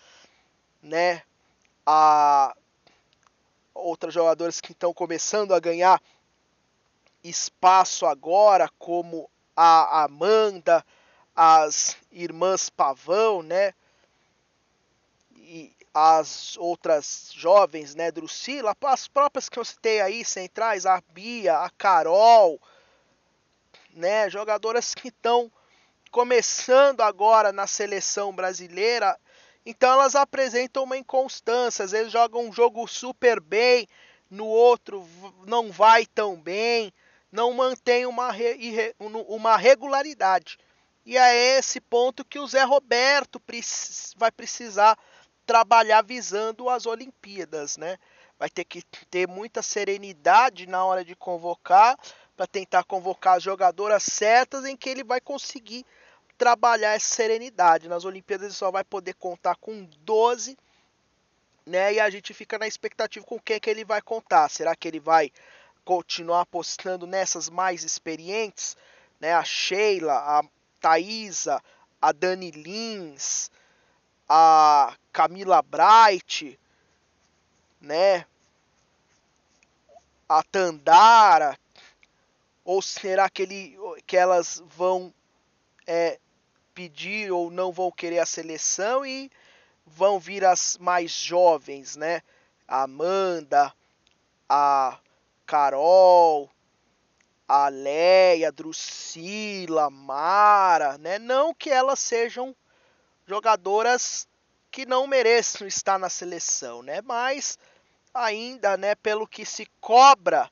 né? 0.83 1.23
A 1.87 2.55
outras 3.73 4.13
jogadoras 4.13 4.61
que 4.61 4.73
estão 4.73 4.93
começando 4.93 5.53
a 5.53 5.61
ganhar 5.61 6.03
espaço 7.23 8.07
agora, 8.07 8.69
como 8.79 9.31
a 9.57 10.05
Amanda, 10.05 10.85
as 11.35 11.97
irmãs 12.13 12.71
Pavão, 12.71 13.43
né? 13.43 13.73
E 15.37 15.75
as 15.93 16.57
outras 16.57 17.31
jovens, 17.35 17.95
né? 17.95 18.11
Drusila, 18.11 18.77
as 18.85 19.09
próprias 19.09 19.49
que 19.49 19.59
eu 19.59 19.65
citei 19.65 20.01
aí, 20.01 20.25
centrais, 20.25 20.87
a 20.87 21.03
Bia, 21.13 21.59
a 21.59 21.71
Carol, 21.71 22.61
né? 23.93 24.29
Jogadoras 24.31 24.95
que 24.95 25.09
estão 25.09 25.51
começando 26.11 27.01
agora 27.01 27.53
na 27.53 27.67
seleção 27.67 28.33
brasileira, 28.33 29.19
então 29.67 29.93
elas 29.95 30.15
apresentam 30.15 30.85
uma 30.85 30.97
inconstância. 30.97 31.85
Às 31.85 31.91
vezes 31.91 32.13
jogam 32.13 32.49
um 32.49 32.53
jogo 32.53 32.87
super 32.87 33.41
bem, 33.41 33.89
no 34.31 34.47
outro 34.47 35.07
não 35.47 35.73
vai 35.73 36.07
tão 36.07 36.37
bem, 36.37 36.93
não 37.33 37.53
mantém 37.53 38.07
uma, 38.07 38.31
uma 39.29 39.57
regularidade. 39.57 40.59
E 41.05 41.19
é 41.19 41.59
esse 41.59 41.81
ponto 41.81 42.25
que 42.25 42.39
o 42.39 42.47
Zé 42.47 42.63
Roberto 42.63 43.41
vai 44.17 44.33
precisar 44.33 44.99
trabalhar 45.45 46.03
visando 46.03 46.71
as 46.71 46.87
Olimpíadas, 46.87 47.77
né? 47.77 47.99
Vai 48.39 48.49
ter 48.49 48.65
que 48.65 48.83
ter 49.11 49.29
muita 49.29 49.63
serenidade 49.63 50.67
na 50.67 50.85
hora 50.85 51.05
de 51.05 51.15
convocar, 51.15 51.99
para 52.37 52.47
tentar 52.47 52.85
convocar 52.85 53.37
as 53.37 53.43
jogadoras 53.43 54.03
certas 54.03 54.65
em 54.65 54.77
que 54.77 54.89
ele 54.89 55.05
vai 55.05 55.21
conseguir 55.21 55.85
trabalhar 56.37 56.95
essa 56.95 57.15
serenidade. 57.15 57.89
Nas 57.89 58.05
Olimpíadas 58.05 58.47
ele 58.47 58.55
só 58.55 58.71
vai 58.71 58.83
poder 58.83 59.15
contar 59.15 59.57
com 59.57 59.85
12, 60.01 60.57
né? 61.67 61.95
E 61.95 62.01
a 62.01 62.11
gente 62.11 62.35
fica 62.35 62.59
na 62.59 62.67
expectativa 62.67 63.25
com 63.25 63.39
quem 63.39 63.61
que 63.61 63.71
ele 63.71 63.85
vai 63.85 64.01
contar. 64.03 64.49
Será 64.49 64.75
que 64.75 64.89
ele 64.89 65.01
vai 65.01 65.31
continuar 65.85 66.41
apostando 66.41 67.07
nessas 67.07 67.49
mais 67.51 67.85
experientes, 67.85 68.77
né? 69.21 69.35
A 69.35 69.45
Sheila, 69.45 70.15
a 70.15 70.43
Thaisa, 70.85 71.63
a 71.99 72.13
Dani 72.13 72.51
Lins, 72.51 73.51
a 74.29 74.95
Camila 75.11 75.63
Bright, 75.63 76.61
né? 77.81 78.27
A 80.29 80.43
Tandara, 80.43 81.59
ou 82.63 82.83
será 82.83 83.31
que, 83.31 83.41
ele, 83.41 83.79
que 84.07 84.15
elas 84.15 84.63
vão 84.77 85.11
é, 85.87 86.19
pedir 86.75 87.33
ou 87.33 87.51
não 87.51 87.73
vão 87.73 87.91
querer 87.91 88.19
a 88.19 88.27
seleção 88.27 89.07
e 89.07 89.33
vão 89.87 90.21
vir 90.21 90.45
as 90.45 90.77
mais 90.77 91.11
jovens, 91.13 91.97
né? 91.97 92.21
A 92.69 92.83
Amanda, 92.83 93.73
a 94.47 94.99
Carol, 95.47 96.51
a 97.49 97.69
Leia, 97.69 98.51
Drusila, 98.51 99.91
Mara, 99.91 100.99
né? 100.99 101.19
Não 101.19 101.55
que 101.55 101.71
elas 101.71 101.99
sejam 102.01 102.55
jogadoras 103.27 104.27
que 104.71 104.87
não 104.87 105.07
mereçam 105.07 105.67
estar 105.67 105.99
na 105.99 106.09
seleção, 106.09 106.83
né? 106.83 107.01
Mas 107.03 107.59
ainda, 108.13 108.77
né, 108.77 108.95
pelo 108.95 109.27
que 109.27 109.45
se 109.45 109.67
cobra 109.81 110.51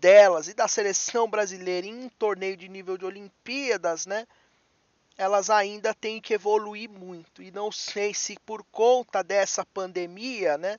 delas 0.00 0.48
e 0.48 0.54
da 0.54 0.68
seleção 0.68 1.28
brasileira 1.28 1.86
em 1.86 2.08
torneio 2.10 2.56
de 2.56 2.68
nível 2.68 2.98
de 2.98 3.04
Olimpíadas, 3.04 4.06
né? 4.06 4.26
Elas 5.16 5.48
ainda 5.48 5.94
têm 5.94 6.20
que 6.20 6.34
evoluir 6.34 6.90
muito. 6.90 7.42
E 7.42 7.50
não 7.50 7.72
sei 7.72 8.12
se 8.12 8.36
por 8.44 8.62
conta 8.64 9.24
dessa 9.24 9.64
pandemia, 9.64 10.58
né? 10.58 10.78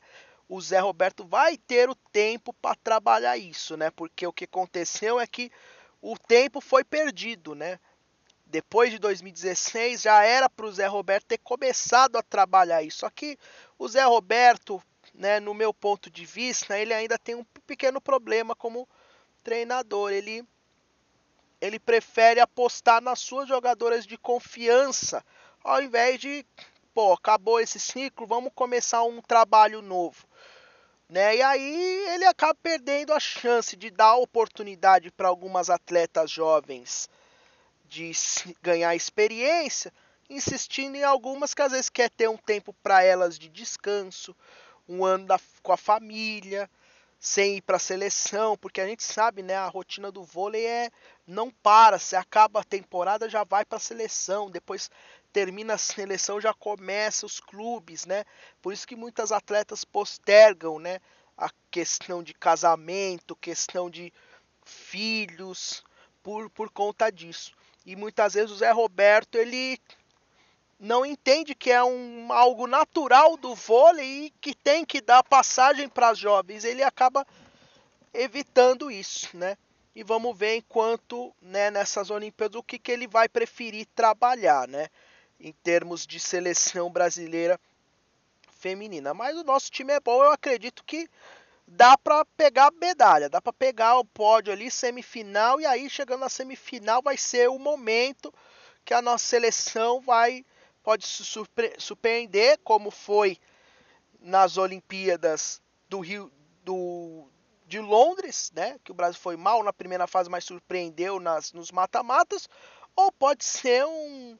O 0.49 0.61
Zé 0.61 0.79
Roberto 0.79 1.25
vai 1.25 1.57
ter 1.57 1.89
o 1.89 1.95
tempo 1.95 2.53
para 2.53 2.75
trabalhar 2.75 3.37
isso, 3.37 3.75
né? 3.75 3.91
Porque 3.91 4.25
o 4.25 4.31
que 4.31 4.45
aconteceu 4.45 5.19
é 5.19 5.27
que 5.27 5.51
o 6.01 6.17
tempo 6.17 6.61
foi 6.61 6.83
perdido, 6.83 7.53
né? 7.53 7.79
Depois 8.45 8.91
de 8.91 8.99
2016 8.99 10.03
já 10.03 10.23
era 10.23 10.49
para 10.49 10.65
o 10.65 10.71
Zé 10.71 10.87
Roberto 10.87 11.25
ter 11.25 11.37
começado 11.39 12.15
a 12.15 12.23
trabalhar 12.23 12.81
isso. 12.81 12.99
Só 12.99 13.09
que 13.09 13.37
o 13.77 13.87
Zé 13.89 14.03
Roberto, 14.05 14.81
né, 15.13 15.39
no 15.41 15.53
meu 15.53 15.73
ponto 15.73 16.09
de 16.09 16.25
vista, 16.25 16.79
ele 16.79 16.93
ainda 16.93 17.17
tem 17.17 17.35
um 17.35 17.43
pequeno 17.65 17.99
problema 17.99 18.55
como 18.55 18.87
treinador. 19.43 20.11
Ele, 20.11 20.47
ele 21.59 21.79
prefere 21.79 22.39
apostar 22.39 23.01
nas 23.01 23.19
suas 23.19 23.49
jogadoras 23.49 24.05
de 24.05 24.17
confiança, 24.17 25.25
ao 25.61 25.81
invés 25.81 26.19
de, 26.19 26.45
pô, 26.93 27.13
acabou 27.13 27.59
esse 27.59 27.79
ciclo, 27.79 28.25
vamos 28.25 28.51
começar 28.53 29.03
um 29.03 29.21
trabalho 29.21 29.81
novo. 29.81 30.26
Né? 31.09 31.37
E 31.37 31.41
aí 31.41 32.09
ele 32.09 32.25
acaba 32.25 32.53
perdendo 32.55 33.13
a 33.13 33.19
chance 33.19 33.75
de 33.75 33.89
dar 33.89 34.15
oportunidade 34.15 35.09
para 35.11 35.29
algumas 35.29 35.69
atletas 35.69 36.29
jovens 36.29 37.09
de 37.85 38.11
ganhar 38.61 38.93
experiência, 38.95 39.93
insistindo 40.29 40.95
em 40.95 41.03
algumas 41.03 41.53
que 41.53 41.61
às 41.61 41.71
vezes 41.71 41.89
quer 41.89 42.09
ter 42.09 42.27
um 42.27 42.35
tempo 42.35 42.73
para 42.83 43.01
elas 43.01 43.39
de 43.39 43.47
descanso, 43.47 44.35
um 44.87 45.05
ano 45.05 45.25
da, 45.25 45.39
com 45.63 45.71
a 45.71 45.77
família, 45.77 46.69
sem 47.19 47.57
ir 47.57 47.61
para 47.61 47.77
a 47.77 47.79
seleção, 47.79 48.57
porque 48.57 48.81
a 48.81 48.87
gente 48.87 49.03
sabe, 49.03 49.41
né, 49.41 49.55
a 49.55 49.67
rotina 49.67 50.11
do 50.11 50.23
vôlei 50.23 50.65
é 50.65 50.91
não 51.25 51.49
para, 51.49 51.97
se 51.97 52.15
acaba 52.15 52.59
a 52.59 52.63
temporada 52.63 53.29
já 53.29 53.43
vai 53.43 53.65
para 53.65 53.77
a 53.77 53.81
seleção, 53.81 54.51
depois 54.51 54.91
termina 55.33 55.75
a 55.75 55.77
seleção 55.77 56.41
já 56.41 56.53
começa 56.53 57.25
os 57.25 57.39
clubes, 57.39 58.05
né? 58.05 58.23
Por 58.61 58.73
isso 58.73 58.87
que 58.87 58.95
muitas 58.95 59.31
atletas 59.31 59.83
postergam, 59.85 60.79
né, 60.79 60.99
a 61.37 61.49
questão 61.69 62.23
de 62.23 62.33
casamento, 62.33 63.35
questão 63.35 63.89
de 63.89 64.11
filhos, 64.65 65.83
por, 66.23 66.49
por 66.49 66.69
conta 66.69 67.11
disso. 67.11 67.53
E 67.85 67.95
muitas 67.95 68.33
vezes 68.33 68.51
o 68.51 68.57
Zé 68.57 68.71
Roberto 68.71 69.35
ele 69.35 69.79
não 70.79 71.05
entende 71.05 71.55
que 71.55 71.71
é 71.71 71.83
um, 71.83 72.31
algo 72.31 72.67
natural 72.67 73.37
do 73.37 73.55
vôlei 73.55 74.25
e 74.25 74.29
que 74.41 74.53
tem 74.53 74.85
que 74.85 75.01
dar 75.01 75.23
passagem 75.23 75.87
para 75.87 76.09
as 76.09 76.17
jovens. 76.17 76.63
Ele 76.63 76.83
acaba 76.83 77.25
evitando 78.13 78.91
isso, 78.91 79.35
né? 79.35 79.57
E 79.95 80.03
vamos 80.03 80.37
ver 80.37 80.57
enquanto 80.57 81.33
né, 81.41 81.71
nessas 81.71 82.11
Olimpíadas 82.11 82.59
o 82.59 82.63
que, 82.63 82.77
que 82.77 82.91
ele 82.91 83.07
vai 83.07 83.27
preferir 83.27 83.87
trabalhar, 83.95 84.67
né? 84.67 84.89
Em 85.39 85.51
termos 85.51 86.05
de 86.05 86.19
seleção 86.19 86.89
brasileira 86.91 87.59
feminina. 88.49 89.13
Mas 89.13 89.37
o 89.37 89.43
nosso 89.43 89.71
time 89.71 89.93
é 89.93 89.99
bom, 89.99 90.23
eu 90.23 90.31
acredito 90.31 90.83
que 90.83 91.07
dá 91.67 91.97
para 91.97 92.25
pegar 92.25 92.67
a 92.67 92.71
medalha, 92.71 93.29
dá 93.29 93.41
para 93.41 93.53
pegar 93.53 93.99
o 93.99 94.05
pódio 94.05 94.51
ali, 94.51 94.71
semifinal, 94.71 95.59
e 95.59 95.65
aí 95.65 95.89
chegando 95.89 96.21
na 96.21 96.29
semifinal 96.29 97.01
vai 97.01 97.17
ser 97.17 97.49
o 97.49 97.59
momento 97.59 98.33
que 98.83 98.93
a 98.93 99.01
nossa 99.01 99.25
seleção 99.25 100.01
vai 100.01 100.45
pode 100.81 101.05
se 101.05 101.25
surpre 101.25 101.73
surpreender, 101.77 102.57
como 102.63 102.89
foi 102.89 103.37
nas 104.21 104.57
Olimpíadas 104.57 105.61
do 105.89 105.99
Rio 105.99 106.31
do, 106.63 107.27
de 107.65 107.79
Londres, 107.79 108.51
né? 108.55 108.79
Que 108.83 108.91
o 108.91 108.95
Brasil 108.95 109.19
foi 109.19 109.35
mal 109.35 109.61
na 109.63 109.73
primeira 109.73 110.07
fase, 110.07 110.29
mas 110.29 110.45
surpreendeu 110.45 111.19
nas, 111.19 111.51
nos 111.51 111.71
mata-matas, 111.71 112.47
ou 112.95 113.11
pode 113.11 113.43
ser 113.43 113.85
um, 113.85 114.37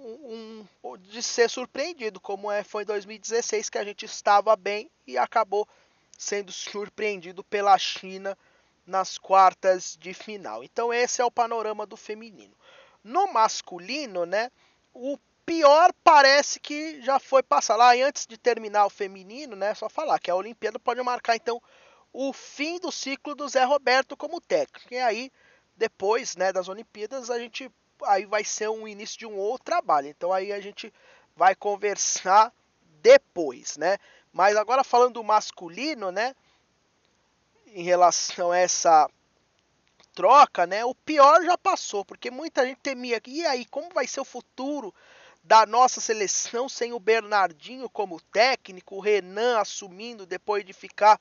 um, 0.00 0.66
um, 0.82 0.98
de 0.98 1.22
ser 1.22 1.48
surpreendido, 1.48 2.20
como 2.20 2.50
é, 2.50 2.64
foi 2.64 2.82
em 2.82 2.86
2016 2.86 3.68
que 3.68 3.78
a 3.78 3.84
gente 3.84 4.04
estava 4.04 4.56
bem 4.56 4.90
e 5.06 5.18
acabou 5.18 5.68
sendo 6.16 6.52
surpreendido 6.52 7.42
pela 7.44 7.76
China 7.78 8.36
nas 8.86 9.18
quartas 9.18 9.96
de 10.00 10.12
final. 10.12 10.64
Então 10.64 10.92
esse 10.92 11.20
é 11.20 11.24
o 11.24 11.30
panorama 11.30 11.86
do 11.86 11.96
feminino. 11.96 12.54
No 13.02 13.32
masculino, 13.32 14.26
né? 14.26 14.50
o 14.94 15.18
pior 15.46 15.92
parece 16.04 16.60
que 16.60 17.00
já 17.02 17.18
foi 17.18 17.42
passar 17.42 17.76
lá. 17.76 17.96
E 17.96 18.02
antes 18.02 18.26
de 18.26 18.36
terminar 18.36 18.86
o 18.86 18.90
feminino, 18.90 19.56
né? 19.56 19.74
Só 19.74 19.88
falar 19.88 20.18
que 20.18 20.30
a 20.30 20.36
Olimpíada 20.36 20.78
pode 20.78 21.02
marcar 21.02 21.36
então 21.36 21.60
o 22.12 22.32
fim 22.32 22.78
do 22.78 22.90
ciclo 22.90 23.34
do 23.34 23.48
Zé 23.48 23.64
Roberto 23.64 24.16
como 24.16 24.40
técnico. 24.40 24.92
E 24.92 24.98
aí, 24.98 25.32
depois 25.76 26.36
né, 26.36 26.52
das 26.52 26.68
Olimpíadas, 26.68 27.30
a 27.30 27.38
gente 27.38 27.70
aí 28.04 28.26
vai 28.26 28.44
ser 28.44 28.68
um 28.68 28.86
início 28.86 29.18
de 29.18 29.26
um 29.26 29.36
outro 29.36 29.64
trabalho. 29.64 30.08
Então 30.08 30.32
aí 30.32 30.52
a 30.52 30.60
gente 30.60 30.92
vai 31.36 31.54
conversar 31.54 32.52
depois, 33.02 33.76
né? 33.76 33.98
Mas 34.32 34.56
agora 34.56 34.84
falando 34.84 35.14
do 35.14 35.24
masculino, 35.24 36.10
né? 36.10 36.34
Em 37.68 37.82
relação 37.82 38.52
a 38.52 38.58
essa 38.58 39.08
troca, 40.14 40.66
né? 40.66 40.84
O 40.84 40.94
pior 40.94 41.42
já 41.44 41.56
passou, 41.56 42.04
porque 42.04 42.30
muita 42.30 42.66
gente 42.66 42.80
temia 42.80 43.20
que 43.20 43.30
e 43.30 43.46
aí 43.46 43.64
como 43.64 43.88
vai 43.94 44.06
ser 44.06 44.20
o 44.20 44.24
futuro 44.24 44.94
da 45.42 45.64
nossa 45.64 46.00
seleção 46.00 46.68
sem 46.68 46.92
o 46.92 47.00
Bernardinho 47.00 47.88
como 47.88 48.20
técnico, 48.20 48.96
o 48.96 49.00
Renan 49.00 49.58
assumindo 49.58 50.26
depois 50.26 50.64
de 50.64 50.72
ficar 50.72 51.18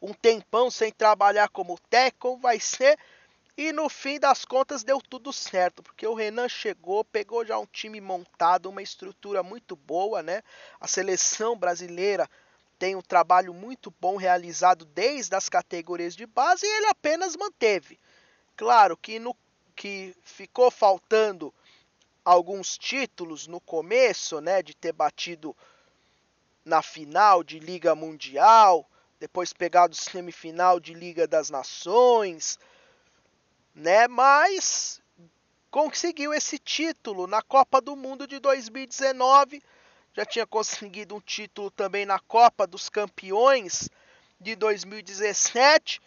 um 0.00 0.14
tempão 0.14 0.70
sem 0.70 0.90
trabalhar 0.90 1.48
como 1.48 1.78
técnico, 1.90 2.38
vai 2.38 2.58
ser 2.58 2.98
e 3.58 3.72
no 3.72 3.88
fim 3.88 4.20
das 4.20 4.44
contas 4.44 4.84
deu 4.84 5.00
tudo 5.00 5.32
certo, 5.32 5.82
porque 5.82 6.06
o 6.06 6.14
Renan 6.14 6.48
chegou, 6.48 7.04
pegou 7.04 7.44
já 7.44 7.58
um 7.58 7.66
time 7.66 8.00
montado, 8.00 8.70
uma 8.70 8.80
estrutura 8.80 9.42
muito 9.42 9.74
boa, 9.74 10.22
né? 10.22 10.44
A 10.80 10.86
seleção 10.86 11.58
brasileira 11.58 12.30
tem 12.78 12.94
um 12.94 13.02
trabalho 13.02 13.52
muito 13.52 13.92
bom 14.00 14.16
realizado 14.16 14.84
desde 14.84 15.34
as 15.34 15.48
categorias 15.48 16.14
de 16.14 16.24
base 16.24 16.64
e 16.64 16.68
ele 16.68 16.86
apenas 16.86 17.34
manteve. 17.34 17.98
Claro 18.56 18.96
que 18.96 19.18
no 19.18 19.36
que 19.74 20.14
ficou 20.22 20.70
faltando 20.70 21.52
alguns 22.24 22.78
títulos 22.78 23.48
no 23.48 23.60
começo, 23.60 24.40
né, 24.40 24.62
de 24.62 24.72
ter 24.72 24.92
batido 24.92 25.56
na 26.64 26.80
final 26.80 27.42
de 27.42 27.58
Liga 27.58 27.92
Mundial, 27.96 28.88
depois 29.18 29.52
pegado 29.52 29.96
semifinal 29.96 30.78
de 30.78 30.94
Liga 30.94 31.26
das 31.26 31.50
Nações, 31.50 32.56
né, 33.78 34.08
mas 34.08 35.00
conseguiu 35.70 36.34
esse 36.34 36.58
título 36.58 37.28
na 37.28 37.40
Copa 37.40 37.80
do 37.80 37.94
Mundo 37.94 38.26
de 38.26 38.40
2019, 38.40 39.62
já 40.12 40.26
tinha 40.26 40.44
conseguido 40.44 41.14
um 41.14 41.20
título 41.20 41.70
também 41.70 42.04
na 42.04 42.18
Copa 42.18 42.66
dos 42.66 42.88
Campeões 42.88 43.88
de 44.40 44.56
2017 44.56 46.00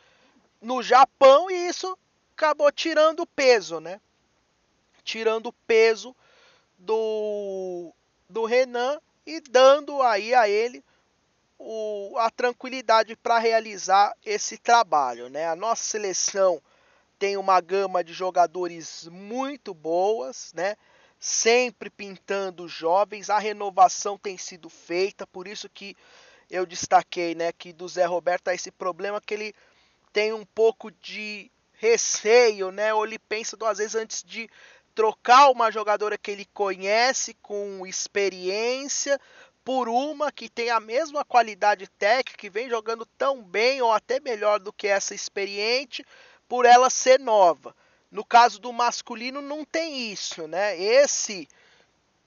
no 0.61 0.83
Japão 0.83 1.49
e 1.49 1.69
isso 1.69 1.97
acabou 2.35 2.69
tirando 2.73 3.21
o 3.21 3.27
peso, 3.27 3.79
né? 3.79 4.01
Tirando 5.01 5.47
o 5.47 5.53
peso 5.65 6.13
do, 6.77 7.93
do 8.29 8.43
Renan 8.43 8.99
e 9.25 9.39
dando 9.39 10.01
aí 10.01 10.35
a 10.35 10.49
ele 10.49 10.83
o, 11.57 12.17
a 12.17 12.29
tranquilidade 12.29 13.15
para 13.15 13.39
realizar 13.39 14.13
esse 14.25 14.57
trabalho, 14.57 15.29
né? 15.29 15.47
A 15.47 15.55
nossa 15.55 15.83
seleção 15.83 16.61
tem 17.21 17.37
uma 17.37 17.61
gama 17.61 18.03
de 18.03 18.13
jogadores 18.13 19.07
muito 19.11 19.75
boas, 19.75 20.51
né? 20.55 20.75
Sempre 21.19 21.87
pintando 21.87 22.67
jovens, 22.67 23.29
a 23.29 23.37
renovação 23.37 24.17
tem 24.17 24.39
sido 24.39 24.71
feita, 24.71 25.27
por 25.27 25.47
isso 25.47 25.69
que 25.69 25.95
eu 26.49 26.65
destaquei, 26.65 27.35
né, 27.35 27.51
que 27.51 27.71
do 27.71 27.87
Zé 27.87 28.05
Roberto 28.05 28.47
há 28.47 28.55
esse 28.55 28.71
problema 28.71 29.21
que 29.21 29.35
ele 29.35 29.53
tem 30.11 30.33
um 30.33 30.43
pouco 30.43 30.89
de 30.89 31.51
receio, 31.73 32.71
né? 32.71 32.91
Ou 32.91 33.05
ele 33.05 33.19
pensa 33.19 33.55
duas 33.55 33.77
vezes 33.77 33.93
antes 33.93 34.23
de 34.23 34.49
trocar 34.95 35.51
uma 35.51 35.69
jogadora 35.69 36.17
que 36.17 36.31
ele 36.31 36.45
conhece 36.45 37.35
com 37.35 37.85
experiência 37.85 39.21
por 39.63 39.87
uma 39.87 40.31
que 40.31 40.49
tem 40.49 40.71
a 40.71 40.79
mesma 40.79 41.23
qualidade 41.23 41.87
técnica, 41.87 42.35
que 42.35 42.49
vem 42.49 42.67
jogando 42.67 43.05
tão 43.05 43.43
bem 43.43 43.79
ou 43.79 43.91
até 43.91 44.19
melhor 44.19 44.59
do 44.59 44.73
que 44.73 44.87
essa 44.87 45.13
experiente, 45.13 46.03
por 46.51 46.65
ela 46.65 46.89
ser 46.89 47.17
nova. 47.17 47.73
No 48.11 48.25
caso 48.25 48.59
do 48.59 48.73
masculino 48.73 49.41
não 49.41 49.63
tem 49.63 50.11
isso, 50.11 50.49
né? 50.49 50.77
Esse 50.77 51.47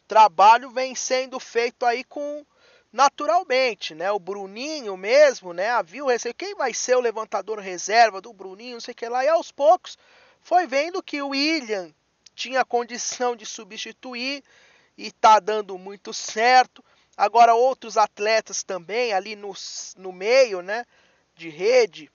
trabalho 0.08 0.70
vem 0.70 0.94
sendo 0.94 1.38
feito 1.38 1.84
aí 1.84 2.02
com 2.02 2.42
naturalmente, 2.90 3.94
né? 3.94 4.10
O 4.10 4.18
Bruninho 4.18 4.96
mesmo, 4.96 5.52
né? 5.52 5.68
Havia 5.68 6.02
o 6.02 6.08
receio, 6.08 6.34
quem 6.34 6.54
vai 6.54 6.72
ser 6.72 6.96
o 6.96 7.02
levantador 7.02 7.58
reserva 7.58 8.18
do 8.18 8.32
Bruninho, 8.32 8.72
não 8.72 8.80
sei 8.80 8.92
o 8.92 8.94
que 8.94 9.06
lá, 9.10 9.22
e 9.26 9.28
aos 9.28 9.52
poucos 9.52 9.98
foi 10.40 10.66
vendo 10.66 11.02
que 11.02 11.20
o 11.20 11.28
William 11.28 11.94
tinha 12.34 12.64
condição 12.64 13.36
de 13.36 13.44
substituir 13.44 14.42
e 14.96 15.12
tá 15.12 15.38
dando 15.38 15.76
muito 15.76 16.14
certo. 16.14 16.82
Agora 17.14 17.54
outros 17.54 17.98
atletas 17.98 18.62
também 18.62 19.12
ali 19.12 19.36
no, 19.36 19.52
no 19.98 20.12
meio, 20.12 20.62
né, 20.62 20.86
de 21.36 21.50
rede, 21.50 22.10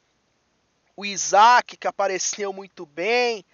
o 1.00 1.06
Isaac 1.06 1.78
que 1.78 1.88
apareceu 1.88 2.52
muito 2.52 2.86
bem, 2.86 3.46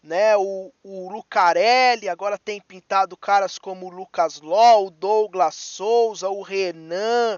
né, 0.00 0.36
o, 0.36 0.72
o 0.84 1.10
Lucarelli, 1.10 2.08
agora 2.08 2.38
tem 2.38 2.60
pintado 2.60 3.16
caras 3.16 3.58
como 3.58 3.86
o 3.86 3.90
Lucas 3.90 4.40
Ló, 4.40 4.84
o 4.84 4.90
Douglas 4.90 5.56
Souza, 5.56 6.28
o 6.28 6.40
Renan, 6.40 7.36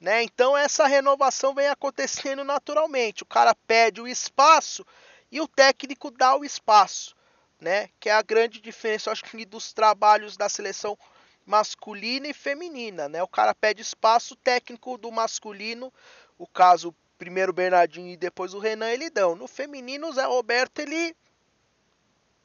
né? 0.00 0.22
Então 0.22 0.56
essa 0.56 0.86
renovação 0.86 1.54
vem 1.54 1.68
acontecendo 1.68 2.42
naturalmente. 2.44 3.22
O 3.22 3.26
cara 3.26 3.54
pede 3.54 4.00
o 4.00 4.08
espaço 4.08 4.86
e 5.30 5.38
o 5.38 5.46
técnico 5.46 6.10
dá 6.10 6.34
o 6.34 6.42
espaço, 6.42 7.14
né? 7.60 7.90
Que 8.00 8.08
é 8.08 8.12
a 8.12 8.22
grande 8.22 8.58
diferença, 8.58 9.12
acho 9.12 9.22
que 9.22 9.44
dos 9.44 9.74
trabalhos 9.74 10.34
da 10.34 10.48
seleção 10.48 10.98
masculina 11.44 12.26
e 12.26 12.32
feminina, 12.32 13.06
né? 13.06 13.22
O 13.22 13.28
cara 13.28 13.54
pede 13.54 13.82
espaço, 13.82 14.32
o 14.32 14.38
técnico 14.38 14.96
do 14.96 15.12
masculino, 15.12 15.92
o 16.38 16.46
caso 16.46 16.94
primeiro 17.22 17.52
o 17.52 17.54
Bernardinho 17.54 18.08
e 18.08 18.16
depois 18.16 18.52
o 18.52 18.58
Renan, 18.58 18.90
ele 18.90 19.08
dão. 19.08 19.36
No 19.36 19.46
feminino, 19.46 20.08
o 20.08 20.12
Zé 20.12 20.24
Roberto 20.24 20.80
ele 20.80 21.14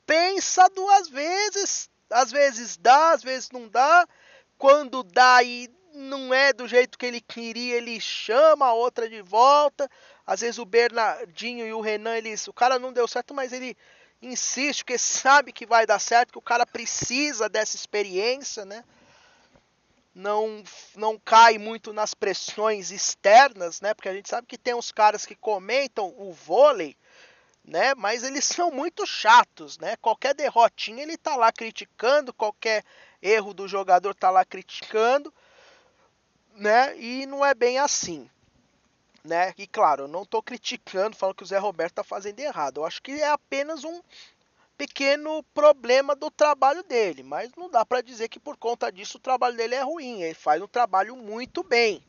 pensa 0.05 0.69
duas 0.69 1.09
vezes, 1.09 1.89
às 2.11 2.31
vezes 2.31 2.77
dá, 2.77 3.13
às 3.13 3.23
vezes 3.23 3.49
não 3.49 3.67
dá. 3.67 4.07
Quando 4.55 5.01
dá 5.01 5.41
e 5.41 5.67
não 5.95 6.31
é 6.31 6.53
do 6.53 6.67
jeito 6.67 6.95
que 6.95 7.07
ele 7.07 7.19
queria, 7.19 7.75
ele 7.75 7.99
chama 7.99 8.67
a 8.67 8.73
outra 8.73 9.09
de 9.09 9.19
volta. 9.19 9.89
Às 10.27 10.41
vezes 10.41 10.59
o 10.59 10.65
Bernardinho 10.65 11.65
e 11.65 11.73
o 11.73 11.81
Renan, 11.81 12.15
eles, 12.15 12.47
o 12.47 12.53
cara 12.53 12.77
não 12.77 12.93
deu 12.93 13.07
certo, 13.07 13.33
mas 13.33 13.51
ele 13.51 13.75
insiste 14.21 14.83
porque 14.83 14.99
sabe 14.99 15.51
que 15.51 15.65
vai 15.65 15.87
dar 15.87 15.97
certo, 15.97 16.33
que 16.33 16.37
o 16.37 16.41
cara 16.41 16.67
precisa 16.67 17.49
dessa 17.49 17.75
experiência, 17.75 18.63
né? 18.63 18.83
Não, 20.17 20.63
não 20.95 21.19
cai 21.19 21.59
muito 21.59 21.93
nas 21.93 22.15
pressões 22.15 22.89
externas, 22.89 23.81
né? 23.81 23.93
Porque 23.93 24.09
a 24.09 24.13
gente 24.13 24.27
sabe 24.27 24.47
que 24.47 24.57
tem 24.57 24.73
uns 24.73 24.91
caras 24.91 25.25
que 25.27 25.35
comentam 25.35 26.11
o 26.17 26.33
vôlei 26.33 26.97
né? 27.67 27.93
Mas 27.95 28.23
eles 28.23 28.45
são 28.45 28.71
muito 28.71 29.05
chatos, 29.05 29.77
né? 29.77 29.97
Qualquer 29.97 30.33
derrotinha 30.33 31.03
ele 31.03 31.17
tá 31.17 31.35
lá 31.35 31.51
criticando, 31.51 32.33
qualquer 32.33 32.83
erro 33.21 33.53
do 33.53 33.67
jogador 33.67 34.15
tá 34.15 34.29
lá 34.29 34.45
criticando, 34.45 35.31
né? 36.55 36.97
E 36.97 37.25
não 37.25 37.45
é 37.45 37.53
bem 37.53 37.77
assim, 37.77 38.29
né? 39.23 39.53
E 39.57 39.67
claro, 39.67 40.03
eu 40.03 40.07
não 40.07 40.25
tô 40.25 40.41
criticando, 40.41 41.17
falando 41.17 41.35
que 41.35 41.43
o 41.43 41.47
Zé 41.47 41.57
Roberto 41.57 41.95
tá 41.95 42.03
fazendo 42.03 42.39
errado. 42.39 42.79
Eu 42.79 42.85
acho 42.85 43.01
que 43.01 43.11
é 43.11 43.27
apenas 43.27 43.83
um 43.83 44.01
pequeno 44.77 45.43
problema 45.53 46.15
do 46.15 46.29
trabalho 46.29 46.83
dele, 46.83 47.23
mas 47.23 47.51
não 47.57 47.69
dá 47.69 47.85
para 47.85 48.01
dizer 48.01 48.29
que 48.29 48.39
por 48.39 48.57
conta 48.57 48.91
disso 48.91 49.17
o 49.17 49.21
trabalho 49.21 49.57
dele 49.57 49.75
é 49.75 49.81
ruim. 49.81 50.21
Ele 50.21 50.33
faz 50.33 50.61
um 50.61 50.67
trabalho 50.67 51.15
muito 51.15 51.63
bem 51.63 52.03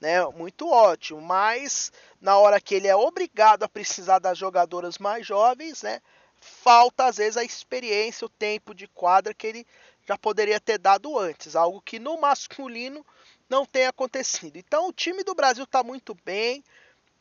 né? 0.00 0.24
Muito 0.28 0.68
ótimo, 0.68 1.20
mas 1.20 1.92
na 2.20 2.38
hora 2.38 2.60
que 2.60 2.74
ele 2.74 2.88
é 2.88 2.96
obrigado 2.96 3.62
a 3.62 3.68
precisar 3.68 4.18
das 4.18 4.38
jogadoras 4.38 4.98
mais 4.98 5.26
jovens, 5.26 5.82
né? 5.82 6.00
Falta 6.40 7.04
às 7.04 7.18
vezes 7.18 7.36
a 7.36 7.44
experiência, 7.44 8.24
o 8.24 8.30
tempo 8.30 8.74
de 8.74 8.88
quadra 8.88 9.34
que 9.34 9.46
ele 9.46 9.66
já 10.06 10.16
poderia 10.16 10.58
ter 10.58 10.78
dado 10.78 11.18
antes, 11.18 11.54
algo 11.54 11.82
que 11.82 11.98
no 11.98 12.18
masculino 12.18 13.04
não 13.48 13.66
tem 13.66 13.86
acontecido. 13.86 14.56
Então 14.56 14.88
o 14.88 14.92
time 14.92 15.22
do 15.22 15.34
Brasil 15.34 15.64
está 15.64 15.84
muito 15.84 16.16
bem, 16.24 16.64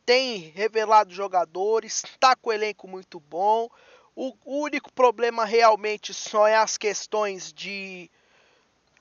tem 0.05 0.37
revelado 0.55 1.13
jogadores, 1.13 2.03
está 2.05 2.35
com 2.35 2.49
o 2.49 2.53
elenco 2.53 2.87
muito 2.87 3.19
bom. 3.19 3.69
O 4.15 4.33
único 4.45 4.91
problema 4.91 5.45
realmente 5.45 6.13
só 6.13 6.47
é 6.47 6.55
as 6.55 6.77
questões 6.77 7.53
de 7.53 8.09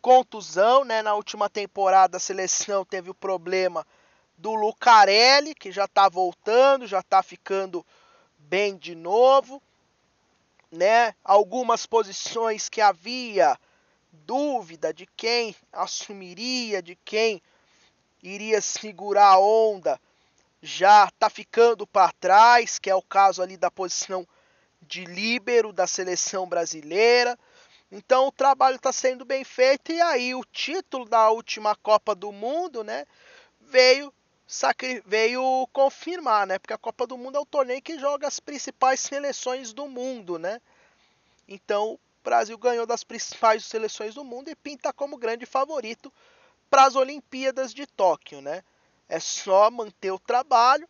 contusão, 0.00 0.84
né? 0.84 1.02
Na 1.02 1.14
última 1.14 1.50
temporada 1.50 2.16
a 2.16 2.20
seleção 2.20 2.84
teve 2.84 3.10
o 3.10 3.14
problema 3.14 3.86
do 4.36 4.54
Lucarelli, 4.54 5.54
que 5.54 5.72
já 5.72 5.84
está 5.84 6.08
voltando, 6.08 6.86
já 6.86 7.00
está 7.00 7.22
ficando 7.22 7.84
bem 8.38 8.76
de 8.76 8.94
novo, 8.94 9.60
né? 10.70 11.14
Algumas 11.24 11.84
posições 11.86 12.68
que 12.68 12.80
havia 12.80 13.58
dúvida 14.12 14.94
de 14.94 15.06
quem 15.16 15.54
assumiria, 15.72 16.80
de 16.80 16.94
quem 17.04 17.42
iria 18.22 18.60
segurar 18.60 19.32
a 19.32 19.38
onda, 19.38 20.00
já 20.62 21.04
está 21.06 21.28
ficando 21.28 21.86
para 21.86 22.12
trás, 22.12 22.78
que 22.78 22.90
é 22.90 22.94
o 22.94 23.02
caso 23.02 23.42
ali 23.42 23.56
da 23.56 23.70
posição 23.70 24.26
de 24.88 25.04
líbero 25.04 25.72
da 25.72 25.86
seleção 25.86 26.48
brasileira. 26.48 27.38
Então 27.92 28.26
o 28.26 28.32
trabalho 28.32 28.76
está 28.76 28.92
sendo 28.92 29.24
bem 29.24 29.44
feito 29.44 29.92
e 29.92 30.00
aí 30.00 30.34
o 30.34 30.44
título 30.44 31.04
da 31.04 31.30
última 31.30 31.76
Copa 31.76 32.14
do 32.14 32.32
Mundo, 32.32 32.82
né, 32.82 33.06
veio 33.60 34.12
veio 35.04 35.68
confirmar, 35.74 36.46
né? 36.46 36.58
Porque 36.58 36.72
a 36.72 36.78
Copa 36.78 37.06
do 37.06 37.18
Mundo 37.18 37.36
é 37.36 37.40
o 37.40 37.44
torneio 37.44 37.82
que 37.82 37.98
joga 37.98 38.26
as 38.26 38.40
principais 38.40 38.98
seleções 38.98 39.74
do 39.74 39.86
mundo, 39.86 40.38
né? 40.38 40.58
Então 41.46 41.92
o 41.92 42.00
Brasil 42.24 42.56
ganhou 42.56 42.86
das 42.86 43.04
principais 43.04 43.66
seleções 43.66 44.14
do 44.14 44.24
mundo 44.24 44.48
e 44.48 44.56
pinta 44.56 44.90
como 44.90 45.18
grande 45.18 45.44
favorito 45.44 46.10
para 46.70 46.86
as 46.86 46.96
Olimpíadas 46.96 47.74
de 47.74 47.86
Tóquio, 47.86 48.40
né? 48.40 48.64
É 49.06 49.20
só 49.20 49.70
manter 49.70 50.12
o 50.12 50.18
trabalho, 50.18 50.88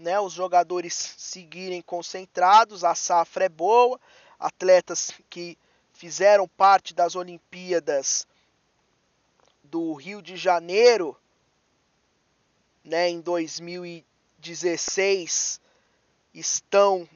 né? 0.00 0.18
Os 0.18 0.32
jogadores 0.32 1.14
seguirem 1.18 1.82
concentrados, 1.82 2.82
a 2.82 2.94
safra 2.94 3.44
é 3.44 3.48
boa, 3.48 4.00
atletas 4.38 5.12
que 5.28 5.58
fizeram 5.92 6.48
parte 6.48 6.94
das 6.94 7.14
Olimpíadas 7.14 8.26
do 9.62 9.92
Rio 9.92 10.22
de 10.22 10.36
Janeiro, 10.36 11.14
né, 12.82 13.10
em 13.10 13.20
2016, 13.20 15.60
estão 16.32 17.06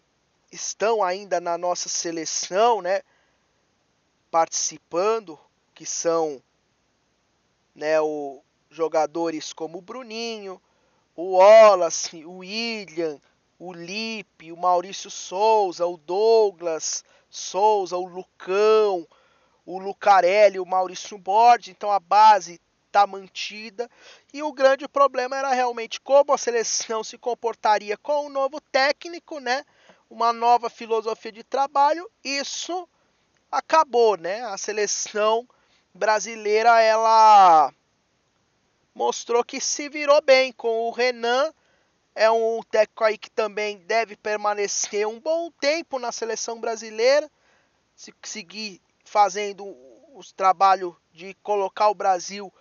estão 0.53 1.03
ainda 1.03 1.41
na 1.41 1.57
nossa 1.59 1.89
seleção, 1.89 2.81
né, 2.81 3.03
participando, 4.31 5.37
que 5.75 5.85
são 5.85 6.41
né, 7.75 8.01
o 8.01 8.41
jogadores 8.71 9.53
como 9.53 9.79
o 9.79 9.83
Bruninho, 9.83 10.63
o 11.17 11.37
Wallace, 11.37 12.25
o 12.25 12.39
William, 12.39 13.21
o 13.59 13.73
Lipe, 13.73 14.53
o 14.53 14.57
Maurício 14.57 15.11
Souza, 15.11 15.87
o 15.87 15.97
Douglas, 15.97 17.05
Souza, 17.31 17.97
o 17.97 18.07
Lucão, 18.07 19.07
o 19.65 19.79
Lucarelli, 19.79 20.59
o 20.59 20.67
Maurício 20.67 21.17
Borges, 21.17 21.69
então 21.69 21.91
a 21.91 22.01
base 22.01 22.61
está 22.87 23.07
mantida. 23.07 23.91
E 24.33 24.43
o 24.43 24.53
grande 24.53 24.87
problema 24.87 25.37
era 25.37 25.53
realmente 25.53 26.01
como 26.01 26.33
a 26.33 26.39
seleção 26.39 27.03
se 27.03 27.19
comportaria 27.19 27.97
com 27.97 28.27
o 28.27 28.31
novo 28.31 28.61
técnico, 28.61 29.41
né? 29.41 29.65
Uma 30.09 30.33
nova 30.33 30.71
filosofia 30.71 31.33
de 31.33 31.43
trabalho. 31.43 32.09
Isso 32.23 32.89
acabou, 33.51 34.17
né? 34.17 34.43
A 34.43 34.57
seleção 34.57 35.49
brasileira 35.93 36.81
ela 36.81 37.73
mostrou 38.95 39.45
que 39.45 39.61
se 39.61 39.89
virou 39.89 40.23
bem 40.23 40.53
com 40.53 40.89
o 40.89 40.91
Renan 40.91 41.53
é 42.15 42.31
um 42.31 42.63
técnico 42.63 43.05
aí 43.05 43.19
que 43.19 43.31
também 43.31 43.79
deve 43.79 44.17
permanecer 44.17 45.07
um 45.07 45.19
bom 45.19 45.51
tempo 45.51 45.99
na 45.99 46.13
seleção 46.13 46.61
brasileira, 46.61 47.29
se 47.97 48.15
seguir 48.23 48.81
fazendo 49.05 49.77
os 50.15 50.31
trabalhos 50.33 50.95
de 51.13 51.35
colocar 51.43 51.89
o 51.89 51.95
Brasil 51.95 52.53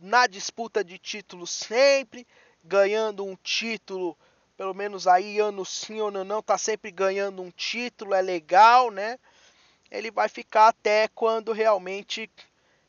na 0.00 0.26
disputa 0.26 0.82
de 0.82 0.98
títulos 0.98 1.50
sempre, 1.50 2.26
ganhando 2.64 3.24
um 3.24 3.36
título, 3.36 4.16
pelo 4.56 4.72
menos 4.72 5.06
aí 5.06 5.38
ano 5.38 5.64
sim 5.64 6.00
ou 6.00 6.10
não, 6.10 6.42
tá 6.42 6.56
sempre 6.56 6.90
ganhando 6.90 7.42
um 7.42 7.50
título, 7.50 8.14
é 8.14 8.22
legal, 8.22 8.90
né? 8.90 9.18
Ele 9.90 10.10
vai 10.10 10.28
ficar 10.28 10.68
até 10.68 11.06
quando 11.08 11.52
realmente 11.52 12.30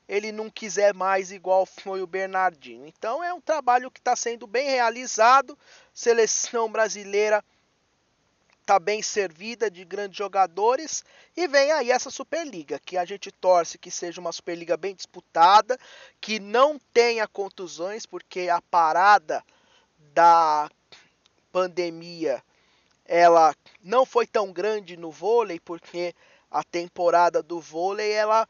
ele 0.07 0.31
não 0.31 0.49
quiser 0.49 0.93
mais 0.93 1.31
igual 1.31 1.65
foi 1.65 2.01
o 2.01 2.07
Bernardinho. 2.07 2.85
Então 2.87 3.23
é 3.23 3.33
um 3.33 3.41
trabalho 3.41 3.91
que 3.91 3.99
está 3.99 4.15
sendo 4.15 4.45
bem 4.45 4.69
realizado. 4.69 5.57
Seleção 5.93 6.71
brasileira 6.71 7.43
está 8.63 8.79
bem 8.79 9.01
servida 9.01 9.69
de 9.69 9.83
grandes 9.83 10.17
jogadores 10.17 11.03
e 11.35 11.47
vem 11.47 11.71
aí 11.71 11.91
essa 11.91 12.09
Superliga 12.09 12.79
que 12.79 12.97
a 12.97 13.03
gente 13.03 13.29
torce 13.29 13.77
que 13.77 13.91
seja 13.91 14.21
uma 14.21 14.31
Superliga 14.31 14.77
bem 14.77 14.95
disputada, 14.95 15.77
que 16.19 16.39
não 16.39 16.79
tenha 16.93 17.27
contusões, 17.27 18.05
porque 18.05 18.49
a 18.49 18.61
parada 18.61 19.43
da 20.13 20.69
pandemia 21.51 22.41
ela 23.05 23.53
não 23.83 24.05
foi 24.05 24.25
tão 24.25 24.51
grande 24.51 24.95
no 24.95 25.11
vôlei, 25.11 25.59
porque 25.59 26.15
a 26.49 26.63
temporada 26.63 27.43
do 27.43 27.59
vôlei 27.59 28.11
ela 28.11 28.47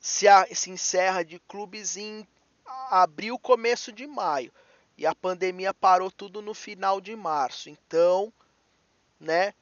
se, 0.00 0.28
a, 0.28 0.46
se 0.54 0.70
encerra 0.70 1.24
de 1.24 1.38
clubes 1.40 1.96
em 1.96 2.26
abril, 2.90 3.38
começo 3.38 3.92
de 3.92 4.06
maio. 4.06 4.52
E 4.96 5.06
a 5.06 5.14
pandemia 5.14 5.72
parou 5.72 6.10
tudo 6.10 6.42
no 6.42 6.54
final 6.54 7.00
de 7.00 7.14
março. 7.14 7.70
Então, 7.70 8.32
né, 9.20 9.54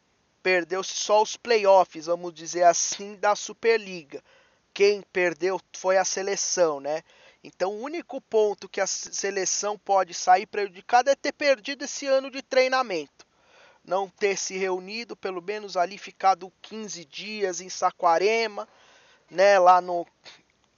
perdeu-se 0.43 0.95
só 0.95 1.23
os 1.23 1.37
playoffs, 1.37 2.07
vamos 2.07 2.33
dizer 2.33 2.63
assim, 2.63 3.17
da 3.17 3.35
Superliga. 3.35 4.23
Quem 4.73 5.03
perdeu 5.13 5.61
foi 5.73 5.97
a 5.97 6.05
seleção, 6.05 6.81
né? 6.81 7.03
Então, 7.43 7.73
o 7.73 7.81
único 7.81 8.21
ponto 8.21 8.69
que 8.69 8.81
a 8.81 8.87
seleção 8.87 9.79
pode 9.79 10.13
sair 10.13 10.47
prejudicada 10.47 11.13
é 11.13 11.15
ter 11.15 11.33
perdido 11.33 11.85
esse 11.85 12.07
ano 12.07 12.31
de 12.31 12.43
treinamento. 12.43 13.27
Não 13.85 14.09
ter 14.09 14.37
se 14.37 14.57
reunido, 14.57 15.15
pelo 15.15 15.41
menos 15.41 15.77
ali 15.77 15.97
ficado 15.97 16.53
15 16.63 17.05
dias 17.05 17.61
em 17.61 17.69
Saquarema, 17.69 18.69
né, 19.31 19.59
lá 19.59 19.81
no 19.81 20.07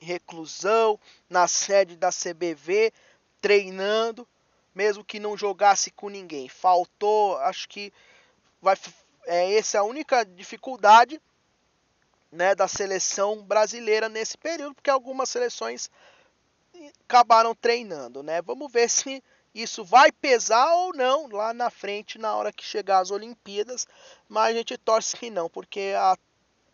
reclusão, 0.01 0.99
na 1.29 1.49
sede 1.49 1.97
da 1.97 2.11
CBV, 2.11 2.93
treinando, 3.41 4.27
mesmo 4.75 5.05
que 5.05 5.19
não 5.19 5.37
jogasse 5.37 5.91
com 5.91 6.09
ninguém. 6.09 6.49
Faltou, 6.49 7.37
acho 7.39 7.69
que 7.69 7.93
vai 8.61 8.77
é 9.27 9.55
essa 9.59 9.77
é 9.77 9.81
a 9.81 9.85
única 9.85 10.25
dificuldade, 10.25 11.21
né, 12.33 12.55
da 12.55 12.67
seleção 12.67 13.43
brasileira 13.43 14.09
nesse 14.09 14.37
período, 14.39 14.75
porque 14.75 14.91
algumas 14.91 15.29
seleções 15.29 15.91
acabaram 17.05 17.55
treinando, 17.55 18.23
né? 18.23 18.41
Vamos 18.43 18.71
ver 18.71 18.89
se 18.89 19.23
isso 19.55 19.85
vai 19.85 20.13
pesar 20.13 20.73
ou 20.75 20.95
não 20.95 21.27
lá 21.27 21.53
na 21.53 21.71
frente 21.71 22.19
na 22.19 22.35
hora 22.37 22.53
que 22.53 22.65
chegar 22.65 23.01
as 23.01 23.11
Olimpíadas, 23.11 23.87
mas 24.29 24.55
a 24.55 24.59
gente 24.59 24.77
torce 24.79 25.17
que 25.17 25.31
não, 25.31 25.49
porque 25.49 25.95
a 25.97 26.17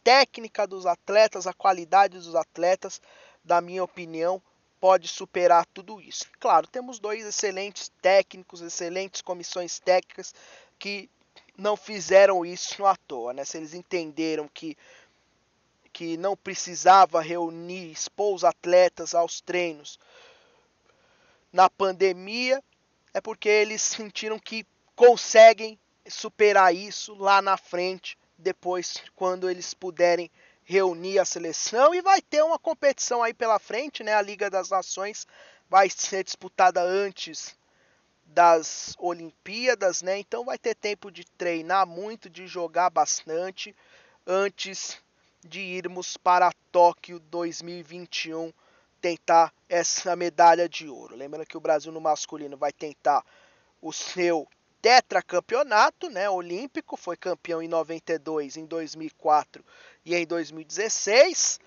técnica 0.05 0.67
dos 0.67 0.85
atletas, 0.85 1.47
a 1.47 1.55
qualidade 1.55 2.19
dos 2.19 2.35
atletas, 2.35 3.01
da 3.43 3.61
minha 3.61 3.83
opinião, 3.83 4.41
pode 4.79 5.09
superar 5.09 5.65
tudo 5.73 6.01
isso. 6.01 6.27
Claro, 6.39 6.67
temos 6.67 6.99
dois 6.99 7.25
excelentes 7.25 7.91
técnicos, 8.03 8.61
excelentes 8.61 9.23
comissões 9.23 9.79
técnicas 9.79 10.35
que 10.79 11.09
não 11.57 11.75
fizeram 11.77 12.45
isso 12.45 12.85
à 12.85 12.95
toa, 12.95 13.33
né? 13.33 13.45
Se 13.45 13.57
eles 13.57 13.73
entenderam 13.75 14.47
que 14.47 14.77
que 15.93 16.17
não 16.17 16.37
precisava 16.37 17.23
reunir, 17.23 17.93
expor 17.93 18.35
os 18.35 18.43
atletas 18.43 19.15
aos 19.15 19.41
treinos 19.41 19.97
na 21.53 21.71
pandemia, 21.71 22.61
é 23.15 23.21
porque 23.21 23.49
eles 23.49 23.81
sentiram 23.81 24.37
que 24.37 24.67
conseguem 24.97 25.79
superar 26.05 26.75
isso 26.75 27.15
lá 27.15 27.41
na 27.41 27.57
frente, 27.57 28.19
depois 28.45 29.03
quando 29.17 29.51
eles 29.51 29.75
puderem 29.75 30.31
reunir 30.63 31.19
a 31.19 31.25
seleção 31.25 31.95
e 31.95 32.01
vai 32.01 32.23
ter 32.23 32.43
uma 32.45 32.59
competição 32.59 33.23
aí 33.23 33.35
pela 33.35 33.59
frente, 33.59 34.05
né? 34.05 34.15
A 34.15 34.23
Liga 34.23 34.49
das 34.49 34.71
Nações 34.71 35.27
vai 35.69 35.91
ser 35.91 36.23
disputada 36.23 36.81
antes 36.83 37.57
das 38.27 38.95
Olimpíadas, 38.99 40.03
né? 40.03 40.19
Então 40.19 40.45
vai 40.45 40.59
ter 40.59 40.75
tempo 40.75 41.11
de 41.11 41.25
treinar 41.25 41.87
muito, 41.87 42.31
de 42.31 42.47
jogar 42.47 42.91
bastante 42.91 43.75
antes 44.27 44.99
de 45.43 45.61
irmos 45.61 46.17
para 46.17 46.53
Tóquio 46.71 47.19
2021 47.19 48.53
tentar 49.01 49.53
essa 49.69 50.17
medalha 50.17 50.67
de 50.67 50.89
ouro. 50.89 51.15
Lembrando 51.15 51.47
que 51.47 51.57
o 51.57 51.61
Brasil 51.61 51.93
no 51.93 52.01
masculino 52.01 52.57
vai 52.57 52.73
tentar 52.73 53.23
o 53.83 53.93
seu 53.93 54.49
tetracampeonato, 54.85 56.11
né, 56.11 56.29
olímpico, 56.29 56.95
foi 56.95 57.17
campeão 57.17 57.63
em 57.63 57.69
92, 57.69 58.59
em 58.59 58.67
2004 58.67 59.65
e 60.05 60.15
em 60.15 60.27
2016. 60.27 61.59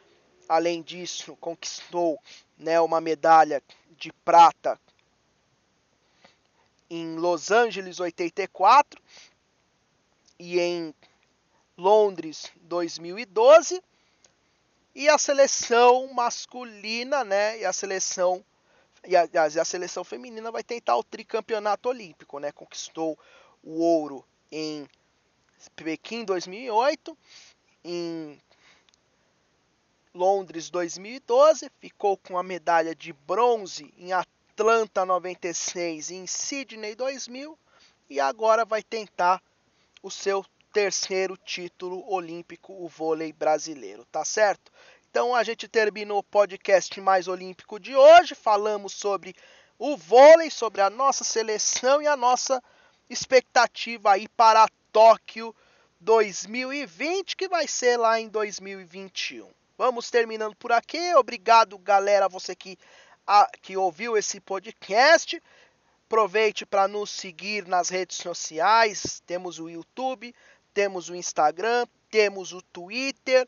Além 0.47 0.83
disso, 0.83 1.35
conquistou, 1.37 2.21
né, 2.55 2.79
uma 2.79 3.01
medalha 3.01 3.59
de 3.97 4.13
prata 4.23 4.79
em 6.87 7.15
Los 7.15 7.49
Angeles 7.49 7.99
84 7.99 9.01
e 10.37 10.59
em 10.59 10.93
Londres 11.75 12.51
2012 12.61 13.81
e 14.93 15.09
a 15.09 15.17
seleção 15.17 16.13
masculina, 16.13 17.23
né, 17.23 17.57
e 17.57 17.65
a 17.65 17.73
seleção 17.73 18.45
e 19.07 19.15
a, 19.15 19.23
a, 19.23 19.65
seleção 19.65 20.03
feminina 20.03 20.51
vai 20.51 20.61
tentar 20.61 20.97
o 20.97 21.03
tricampeonato 21.03 21.87
olímpico, 21.87 22.39
né? 22.39 22.51
Conquistou 22.51 23.17
o 23.63 23.81
ouro 23.81 24.23
em 24.51 24.87
Pequim 25.75 26.25
2008, 26.25 27.17
em 27.83 28.39
Londres 30.13 30.69
2012, 30.69 31.71
ficou 31.79 32.17
com 32.17 32.37
a 32.37 32.43
medalha 32.43 32.93
de 32.93 33.13
bronze 33.13 33.93
em 33.97 34.11
Atlanta 34.11 35.05
96 35.05 36.09
e 36.09 36.15
em 36.15 36.27
Sydney 36.27 36.95
2000 36.95 37.57
e 38.09 38.19
agora 38.19 38.65
vai 38.65 38.83
tentar 38.83 39.41
o 40.01 40.11
seu 40.11 40.45
terceiro 40.73 41.37
título 41.37 42.03
olímpico, 42.11 42.73
o 42.73 42.87
vôlei 42.87 43.31
brasileiro, 43.31 44.05
tá 44.05 44.23
certo? 44.25 44.71
Então 45.09 45.33
a 45.33 45.43
gente 45.43 45.67
terminou 45.67 46.19
o 46.19 46.23
podcast 46.23 46.99
mais 47.01 47.27
olímpico 47.27 47.79
de 47.79 47.95
hoje, 47.95 48.35
falamos 48.35 48.93
sobre 48.93 49.35
o 49.79 49.95
vôlei, 49.95 50.49
sobre 50.49 50.81
a 50.81 50.89
nossa 50.89 51.23
seleção 51.23 52.01
e 52.01 52.07
a 52.07 52.17
nossa 52.17 52.61
expectativa 53.09 54.11
aí 54.11 54.27
para 54.27 54.67
Tóquio 54.91 55.55
2020, 55.99 57.35
que 57.35 57.47
vai 57.47 57.67
ser 57.67 57.97
lá 57.97 58.19
em 58.19 58.27
2021. 58.27 59.49
Vamos 59.77 60.09
terminando 60.09 60.55
por 60.55 60.71
aqui. 60.71 61.13
Obrigado, 61.15 61.77
galera, 61.77 62.27
você 62.27 62.55
que 62.55 62.77
a, 63.27 63.49
que 63.61 63.77
ouviu 63.77 64.17
esse 64.17 64.39
podcast. 64.39 65.41
Aproveite 66.05 66.65
para 66.65 66.87
nos 66.87 67.09
seguir 67.09 67.67
nas 67.67 67.89
redes 67.89 68.17
sociais. 68.17 69.21
Temos 69.25 69.59
o 69.59 69.69
YouTube, 69.69 70.33
temos 70.73 71.09
o 71.09 71.15
Instagram, 71.15 71.85
temos 72.09 72.53
o 72.53 72.61
Twitter, 72.61 73.47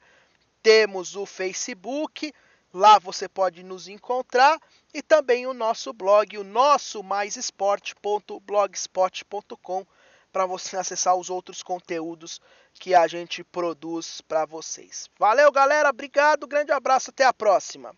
temos 0.61 1.15
o 1.15 1.25
Facebook. 1.25 2.33
Lá 2.73 2.99
você 2.99 3.27
pode 3.27 3.63
nos 3.63 3.87
encontrar 3.87 4.59
e 4.93 5.01
também 5.01 5.47
o 5.47 5.53
nosso 5.53 5.91
blog, 5.91 6.37
o 6.37 6.43
nosso 6.43 7.01
maisesporte.blogspot.com 7.01 9.85
para 10.31 10.45
você 10.45 10.77
acessar 10.77 11.15
os 11.15 11.27
outros 11.29 11.63
conteúdos 11.63 12.39
que 12.75 12.93
a 12.93 13.07
gente 13.07 13.43
produz 13.43 14.21
para 14.21 14.45
vocês. 14.45 15.09
Valeu, 15.17 15.51
galera, 15.51 15.89
obrigado, 15.89 16.47
grande 16.47 16.71
abraço, 16.71 17.09
até 17.09 17.25
a 17.25 17.33
próxima. 17.33 17.95